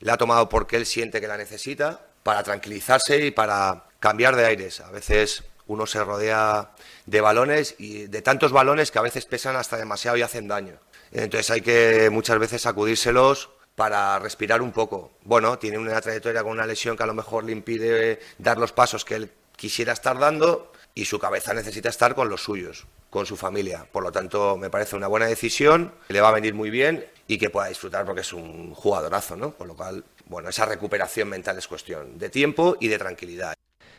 [0.00, 4.46] La ha tomado porque él siente que la necesita para tranquilizarse y para cambiar de
[4.46, 4.80] aires.
[4.80, 6.70] A veces uno se rodea
[7.06, 10.78] de balones y de tantos balones que a veces pesan hasta demasiado y hacen daño.
[11.10, 15.12] Entonces hay que muchas veces sacudírselos para respirar un poco.
[15.24, 18.72] Bueno, tiene una trayectoria con una lesión que a lo mejor le impide dar los
[18.72, 23.26] pasos que él quisiera estar dando y su cabeza necesita estar con los suyos, con
[23.26, 23.86] su familia.
[23.90, 27.38] Por lo tanto, me parece una buena decisión, le va a venir muy bien y
[27.38, 29.54] que pueda disfrutar porque es un jugadorazo, ¿no?
[29.54, 33.54] Con lo cual, bueno, esa recuperación mental es cuestión de tiempo y de tranquilidad.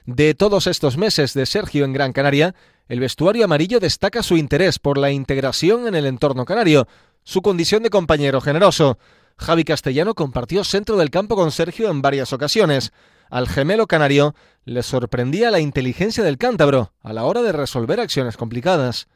[0.06, 2.56] De todos estos meses de Sergio en Gran Canaria,
[2.90, 6.90] el vestuario amarillo destaca su interés por la integración en el entorno canario,
[7.24, 8.98] su condición de compañero generoso.
[9.38, 12.92] Javi Castellano compartió centro del campo con Sergio en varias ocasiones.
[13.30, 14.36] Al gemelo canario
[14.66, 19.08] le sorprendía la inteligencia del cántabro a la hora de resolver acciones complicadas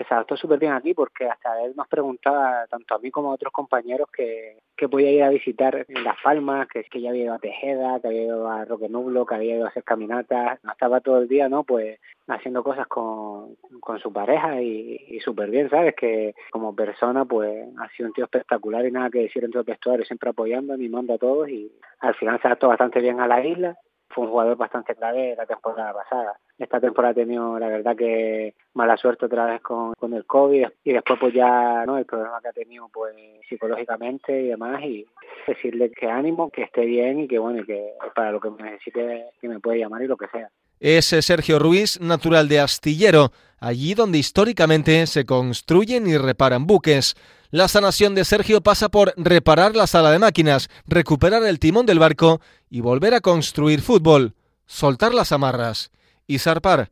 [0.00, 3.30] que se adaptó súper bien aquí porque hasta él nos preguntaba, tanto a mí como
[3.30, 7.10] a otros compañeros, que, que podía ir a visitar en Las Palmas, que, que ya
[7.10, 9.84] había ido a Tejeda, que había ido a Roque Nublo, que había ido a hacer
[9.84, 11.64] caminatas, no estaba todo el día, ¿no?
[11.64, 15.94] Pues haciendo cosas con, con su pareja y, y súper bien, ¿sabes?
[15.94, 19.74] Que como persona, pues ha sido un tío espectacular y nada que decir dentro del
[19.74, 23.44] vestuario, siempre apoyando, animando a todos y al final se adaptó bastante bien a la
[23.44, 23.76] isla
[24.10, 26.38] fue un jugador bastante clave la temporada pasada.
[26.58, 30.66] Esta temporada ha tenido, la verdad, que mala suerte otra vez con, con el COVID
[30.84, 33.14] y después pues ya no el problema que ha tenido pues
[33.48, 35.06] psicológicamente y demás y
[35.46, 38.62] decirle que ánimo, que esté bien y que bueno, y que para lo que me
[38.62, 40.50] necesite que me puede llamar y lo que sea.
[40.80, 47.16] Es Sergio Ruiz, natural de Astillero, allí donde históricamente se construyen y reparan buques.
[47.50, 51.98] La sanación de Sergio pasa por reparar la sala de máquinas, recuperar el timón del
[51.98, 55.90] barco y volver a construir fútbol, soltar las amarras
[56.26, 56.90] y zarpar.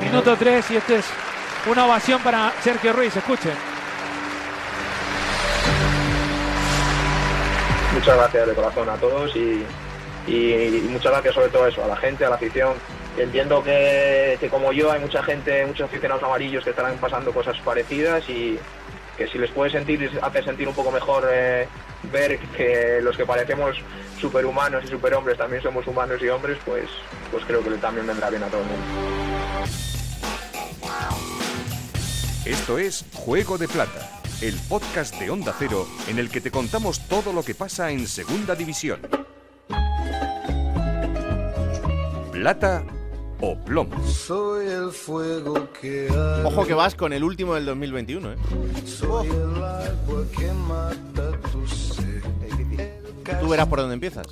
[0.00, 1.04] Minuto 3 y esta es
[1.70, 3.52] una ovación para Sergio Ruiz, escuchen.
[7.94, 9.62] Muchas gracias de corazón a todos y,
[10.30, 12.74] y, y muchas gracias sobre todo eso, a la gente, a la afición.
[13.18, 17.58] Entiendo que, que como yo hay mucha gente, muchos aficionados amarillos que estarán pasando cosas
[17.58, 18.58] parecidas y,
[19.20, 21.68] que si les puede sentir, hace sentir un poco mejor eh,
[22.10, 23.76] ver que los que parecemos
[24.18, 26.88] superhumanos y superhombres también somos humanos y hombres, pues,
[27.30, 28.84] pues creo que también vendrá bien a todo el mundo.
[32.46, 37.06] Esto es Juego de Plata, el podcast de Onda Cero en el que te contamos
[37.06, 39.00] todo lo que pasa en Segunda División.
[42.40, 42.82] Plata
[43.42, 44.02] o plomo.
[44.08, 46.08] Soy el fuego que
[46.42, 48.36] Ojo que vas con el último del 2021, ¿eh?
[48.86, 52.22] Soy el agua que mata tu sed.
[53.42, 54.26] Tú verás por dónde empiezas.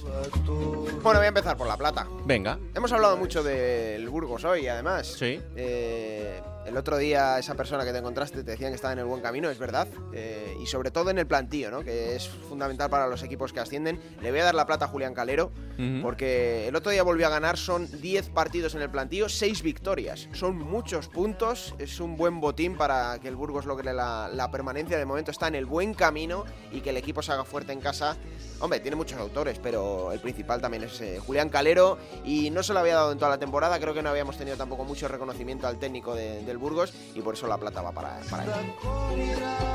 [1.02, 2.06] Bueno, voy a empezar por La Plata.
[2.24, 2.59] Venga.
[2.74, 5.06] Hemos hablado mucho del Burgos hoy, además.
[5.06, 5.38] Sí.
[5.54, 9.04] Eh, el otro día esa persona que te encontraste te decían que estaba en el
[9.06, 9.88] buen camino, es verdad.
[10.12, 11.80] Eh, y sobre todo en el plantío, ¿no?
[11.82, 14.00] Que es fundamental para los equipos que ascienden.
[14.20, 16.02] Le voy a dar la plata a Julián Calero, Ujú.
[16.02, 17.56] porque el otro día volvió a ganar.
[17.56, 20.28] Son 10 partidos en el plantío, 6 victorias.
[20.32, 21.74] Son muchos puntos.
[21.78, 24.98] Es un buen botín para que el Burgos logre la, la permanencia.
[24.98, 27.80] De momento está en el buen camino y que el equipo se haga fuerte en
[27.80, 28.16] casa.
[28.61, 31.96] Hombre, tiene muchos autores, pero el principal también es eh, Julián Calero.
[32.24, 33.78] Y no se lo había dado en toda la temporada.
[33.78, 36.92] Creo que no habíamos tenido tampoco mucho reconocimiento al técnico de- del Burgos.
[37.14, 38.51] Y por eso la plata va para, para él.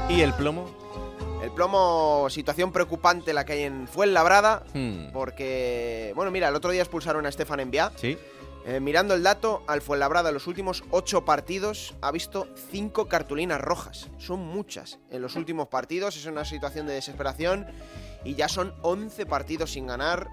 [0.10, 0.66] ¿Y el plomo?
[1.42, 4.64] El plomo, situación preocupante la que hay en Fuenlabrada.
[4.74, 5.12] Hmm.
[5.14, 7.92] Porque, bueno, mira, el otro día expulsaron a Estefan Enviá.
[7.96, 8.18] Sí.
[8.66, 13.60] Eh, mirando el dato, al Fuenlabrada en los últimos ocho partidos ha visto cinco cartulinas
[13.60, 14.08] rojas.
[14.20, 16.16] Son muchas en los últimos partidos.
[16.16, 17.68] Es una situación de desesperación.
[18.24, 20.30] Y ya son 11 partidos sin ganar.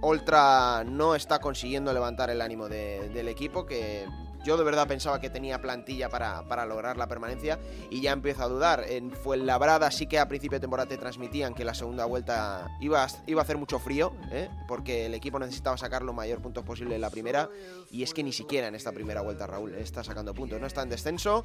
[0.00, 4.06] Oltra no está consiguiendo levantar el ánimo de- del equipo, que
[4.44, 7.58] yo de verdad pensaba que tenía plantilla para, para lograr la permanencia
[7.90, 8.84] y ya empiezo a dudar.
[8.88, 13.04] En Fuenlabrada sí que a principio de temporada te transmitían que la segunda vuelta iba
[13.04, 14.48] a, iba a hacer mucho frío, ¿eh?
[14.66, 17.48] porque el equipo necesitaba sacar los mayor puntos posible en la primera
[17.90, 20.82] y es que ni siquiera en esta primera vuelta Raúl está sacando puntos, no está
[20.82, 21.44] en descenso,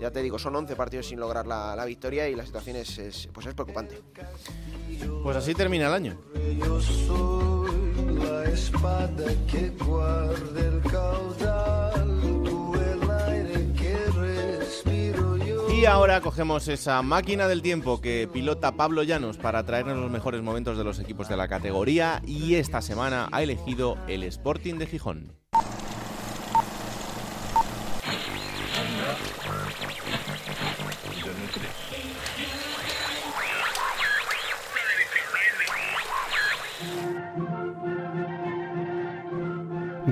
[0.00, 2.98] ya te digo, son 11 partidos sin lograr la, la victoria y la situación es,
[2.98, 4.00] es- pues es preocupante.
[5.22, 6.18] Pues así termina el año.
[6.58, 11.83] Yo soy la espada que guarda el caudal,
[15.84, 20.40] Y ahora cogemos esa máquina del tiempo que pilota Pablo Llanos para traernos los mejores
[20.40, 24.86] momentos de los equipos de la categoría y esta semana ha elegido el Sporting de
[24.86, 25.43] Gijón.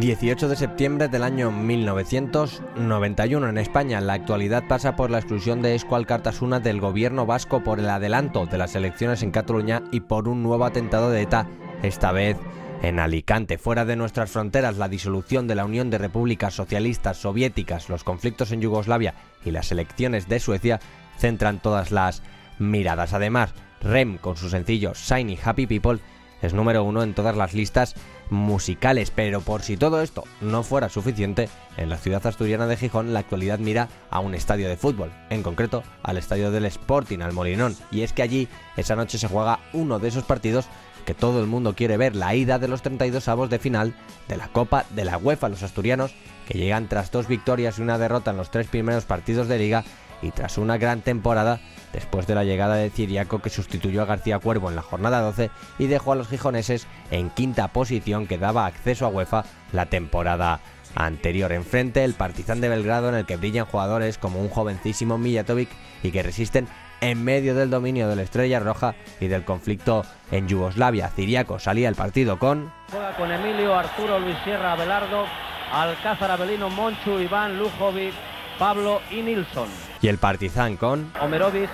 [0.02, 4.00] 18 de septiembre del año 1991 en España.
[4.00, 8.46] La actualidad pasa por la exclusión de Escual Cartasuna del gobierno vasco por el adelanto
[8.46, 11.46] de las elecciones en Cataluña y por un nuevo atentado de ETA,
[11.84, 12.36] esta vez
[12.82, 13.58] en Alicante.
[13.58, 18.50] Fuera de nuestras fronteras, la disolución de la Unión de Repúblicas Socialistas Soviéticas, los conflictos
[18.50, 20.80] en Yugoslavia y las elecciones de Suecia
[21.16, 22.24] centran todas las
[22.58, 23.12] miradas.
[23.12, 26.00] Además, Rem, con su sencillo Shiny Happy People,
[26.42, 27.94] es número uno en todas las listas
[28.32, 29.12] musicales.
[29.12, 33.20] Pero por si todo esto no fuera suficiente, en la ciudad asturiana de Gijón la
[33.20, 37.76] actualidad mira a un estadio de fútbol, en concreto al estadio del Sporting, al Molinón.
[37.90, 40.66] Y es que allí esa noche se juega uno de esos partidos
[41.04, 43.94] que todo el mundo quiere ver, la ida de los 32 avos de final
[44.28, 45.48] de la Copa de la UEFA.
[45.48, 46.14] Los asturianos
[46.48, 49.84] que llegan tras dos victorias y una derrota en los tres primeros partidos de liga
[50.22, 51.60] y tras una gran temporada
[51.92, 55.50] después de la llegada de Ciriaco que sustituyó a García Cuervo en la jornada 12
[55.78, 60.60] y dejó a los gijoneses en quinta posición que daba acceso a UEFA la temporada
[60.94, 61.52] anterior.
[61.52, 65.68] Enfrente, el Partizan de Belgrado, en el que brillan jugadores como un jovencísimo Mijatovic
[66.02, 66.68] y que resisten
[67.00, 71.08] en medio del dominio de la Estrella Roja y del conflicto en Yugoslavia.
[71.08, 75.26] Ciriaco salía el partido con Juega con Emilio, Arturo, Luis Sierra, Abelardo,
[75.72, 78.14] Alcázar, Abelino, Monchu, Iván, Lujovic,
[78.58, 79.68] Pablo y Nilsson.
[80.00, 81.68] y el Partizan con Omerovic,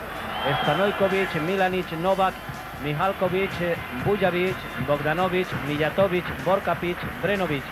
[0.62, 2.34] Stanojkovic, Milanic, Novak,
[2.84, 3.50] Mihalkovic,
[4.04, 4.54] Bujavic,
[4.86, 7.62] Bogdanovic, Mijatovic, Borkapic, Brenovic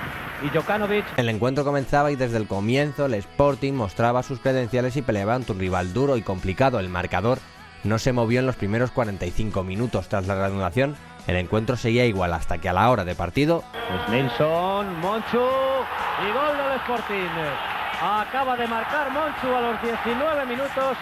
[0.43, 1.05] y Jokanovic.
[1.17, 5.53] El encuentro comenzaba y desde el comienzo el Sporting mostraba sus credenciales y peleaba ante
[5.53, 6.81] un rival duro y complicado.
[6.81, 7.39] El marcador
[7.85, 10.09] no se movió en los primeros 45 minutos.
[10.09, 10.97] Tras la reanudación,
[11.27, 16.33] el encuentro seguía igual hasta que a la hora de partido Es Nilsson, Monchu y
[16.33, 17.76] gol del Sporting.
[18.01, 20.99] Acaba de marcar Monchu a los 19 minutos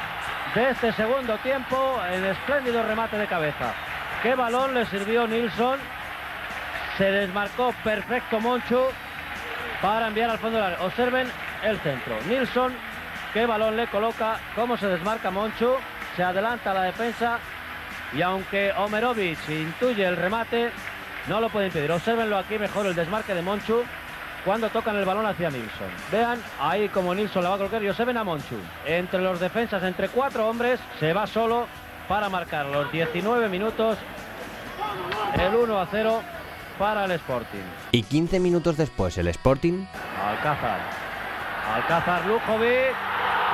[0.54, 3.74] de este segundo tiempo en espléndido remate de cabeza.
[4.22, 5.80] ¿Qué balón le sirvió Nilsson?
[6.96, 8.80] Se desmarcó perfecto Monchu
[9.82, 10.82] para enviar al fondo del área.
[10.82, 11.26] Observen
[11.64, 12.16] el centro.
[12.28, 12.72] Nilsson,
[13.32, 15.74] qué balón le coloca, cómo se desmarca Monchu,
[16.14, 17.40] se adelanta la defensa
[18.12, 20.70] y aunque Omerovic intuye el remate,
[21.26, 21.90] no lo puede impedir.
[21.90, 23.82] Observenlo aquí mejor el desmarque de Monchu
[24.44, 25.88] cuando tocan el balón hacia Nilsson.
[26.12, 28.56] Vean ahí como Nilsson la va a colocar y observen a Monchu.
[28.86, 31.66] Entre los defensas, entre cuatro hombres, se va solo
[32.08, 33.96] para marcar los 19 minutos
[35.38, 36.22] el 1 a 0
[36.78, 37.62] para el Sporting.
[37.92, 39.86] y 15 minutos después el Sporting
[40.22, 40.80] Alcázar.
[41.74, 42.94] Alcázar Lujovic.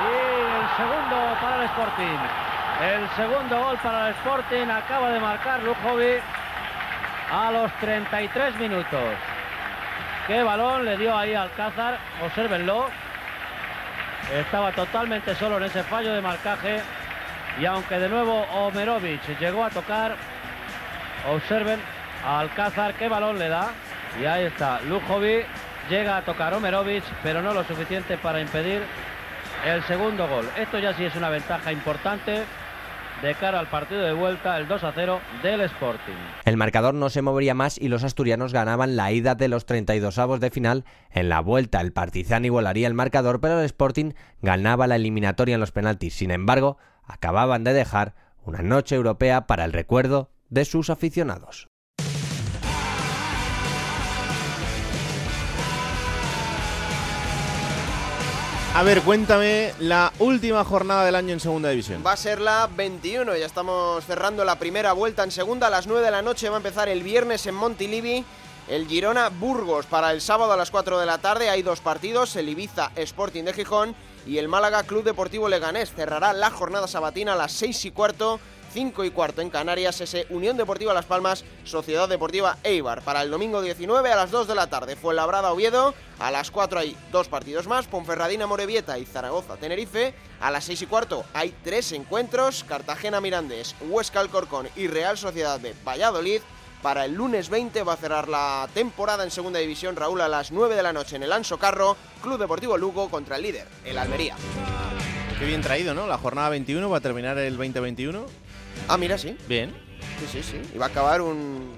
[0.01, 0.13] Y
[0.57, 2.19] el segundo para el Sporting.
[2.81, 6.21] El segundo gol para el Sporting acaba de marcar Lujovic
[7.31, 9.13] a los 33 minutos.
[10.31, 11.97] Qué balón le dio ahí Alcázar.
[12.23, 12.85] Obsérvenlo.
[14.33, 16.79] Estaba totalmente solo en ese fallo de marcaje.
[17.59, 20.15] Y aunque de nuevo Omerovic llegó a tocar,
[21.29, 21.81] observen
[22.25, 23.71] a Alcázar qué balón le da.
[24.21, 25.47] Y ahí está, Lujovic
[25.89, 28.83] llega a tocar Omerovic, pero no lo suficiente para impedir
[29.65, 30.49] el segundo gol.
[30.55, 32.45] Esto ya sí es una ventaja importante
[33.21, 36.15] de cara al partido de vuelta, el 2 a 0 del Sporting.
[36.45, 40.17] El marcador no se movería más y los asturianos ganaban la ida de los 32
[40.17, 40.85] avos de final.
[41.11, 45.61] En la vuelta el Partizan igualaría el marcador, pero el Sporting ganaba la eliminatoria en
[45.61, 46.15] los penaltis.
[46.15, 51.70] Sin embargo, acababan de dejar una noche europea para el recuerdo de sus aficionados.
[58.73, 62.01] A ver, cuéntame la última jornada del año en Segunda División.
[62.07, 65.67] Va a ser la 21, ya estamos cerrando la primera vuelta en segunda.
[65.67, 68.23] A las 9 de la noche va a empezar el viernes en Montilivi.
[68.69, 71.49] El Girona Burgos para el sábado a las 4 de la tarde.
[71.49, 73.93] Hay dos partidos, el Ibiza Sporting de Gijón
[74.25, 75.91] y el Málaga Club Deportivo Leganés.
[75.93, 78.39] Cerrará la jornada sabatina a las 6 y cuarto.
[78.71, 83.01] 5 y cuarto en Canarias, ese Unión Deportiva Las Palmas, Sociedad Deportiva Eibar.
[83.01, 85.93] Para el domingo 19 a las 2 de la tarde, fue Labrada Oviedo.
[86.19, 90.13] A las 4 hay dos partidos más, Ponferradina Morevieta y Zaragoza Tenerife.
[90.39, 95.59] A las 6 y cuarto hay tres encuentros, Cartagena Mirandés, Huesca Alcorcón y Real Sociedad
[95.59, 96.41] de Valladolid.
[96.81, 100.51] Para el lunes 20 va a cerrar la temporada en Segunda División Raúl a las
[100.51, 103.99] 9 de la noche en el Anso Carro, Club Deportivo Lugo contra el líder, el
[103.99, 104.35] Almería.
[105.37, 106.05] Qué bien traído, ¿no?
[106.05, 108.25] La jornada 21 va a terminar el 2021.
[108.87, 109.37] Ah, mira, sí.
[109.47, 109.71] Bien.
[110.19, 110.61] Sí, sí, sí.
[110.73, 111.71] Y va a acabar un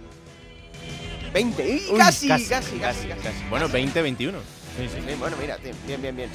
[1.34, 1.68] 20.
[1.68, 3.44] ¡Y Uy, casi, casi, casi, casi, casi, casi.
[3.50, 4.38] Bueno, 2021.
[4.78, 5.02] Sí, sí.
[5.08, 6.30] Sí, bueno, mira, tío, bien, bien, bien.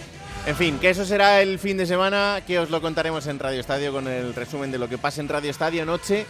[0.46, 3.61] En fin, que eso será el fin de semana, que os lo contaremos en Radio
[3.61, 6.26] Estadio con el resumen de lo que pasa en Radio Estadio noche,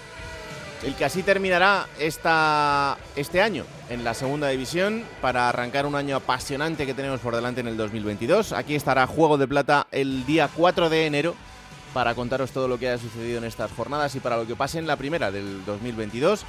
[0.82, 6.16] el que así terminará esta, este año en la segunda división para arrancar un año
[6.16, 8.52] apasionante que tenemos por delante en el 2022.
[8.52, 11.34] Aquí estará Juego de Plata el día 4 de enero
[11.94, 14.78] para contaros todo lo que haya sucedido en estas jornadas y para lo que pase
[14.78, 16.44] en la primera del 2022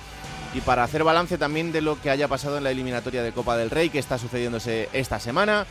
[0.53, 3.57] y para hacer balance también de lo que haya pasado en la eliminatoria de Copa
[3.57, 5.65] del Rey que está sucediéndose esta semana.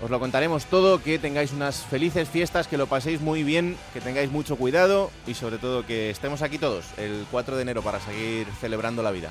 [0.00, 4.00] Os lo contaremos todo, que tengáis unas felices fiestas, que lo paséis muy bien, que
[4.00, 7.98] tengáis mucho cuidado y sobre todo que estemos aquí todos el 4 de enero para
[7.98, 9.30] seguir celebrando la vida.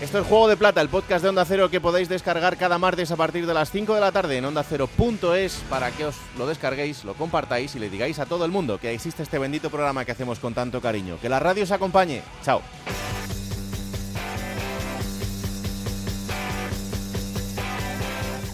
[0.00, 3.10] Esto es Juego de Plata, el podcast de Onda Cero que podéis descargar cada martes
[3.10, 7.02] a partir de las 5 de la tarde en ondacero.es para que os lo descarguéis,
[7.02, 10.12] lo compartáis y le digáis a todo el mundo que existe este bendito programa que
[10.12, 11.18] hacemos con tanto cariño.
[11.20, 12.22] Que la radio os acompañe.
[12.44, 12.62] Chao.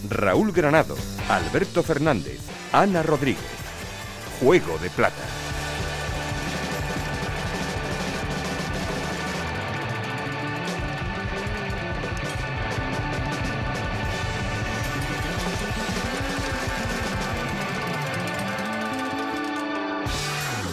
[0.09, 0.95] Raúl Granado,
[1.29, 2.39] Alberto Fernández,
[2.71, 3.43] Ana Rodríguez.
[4.41, 5.44] Juego de Plata.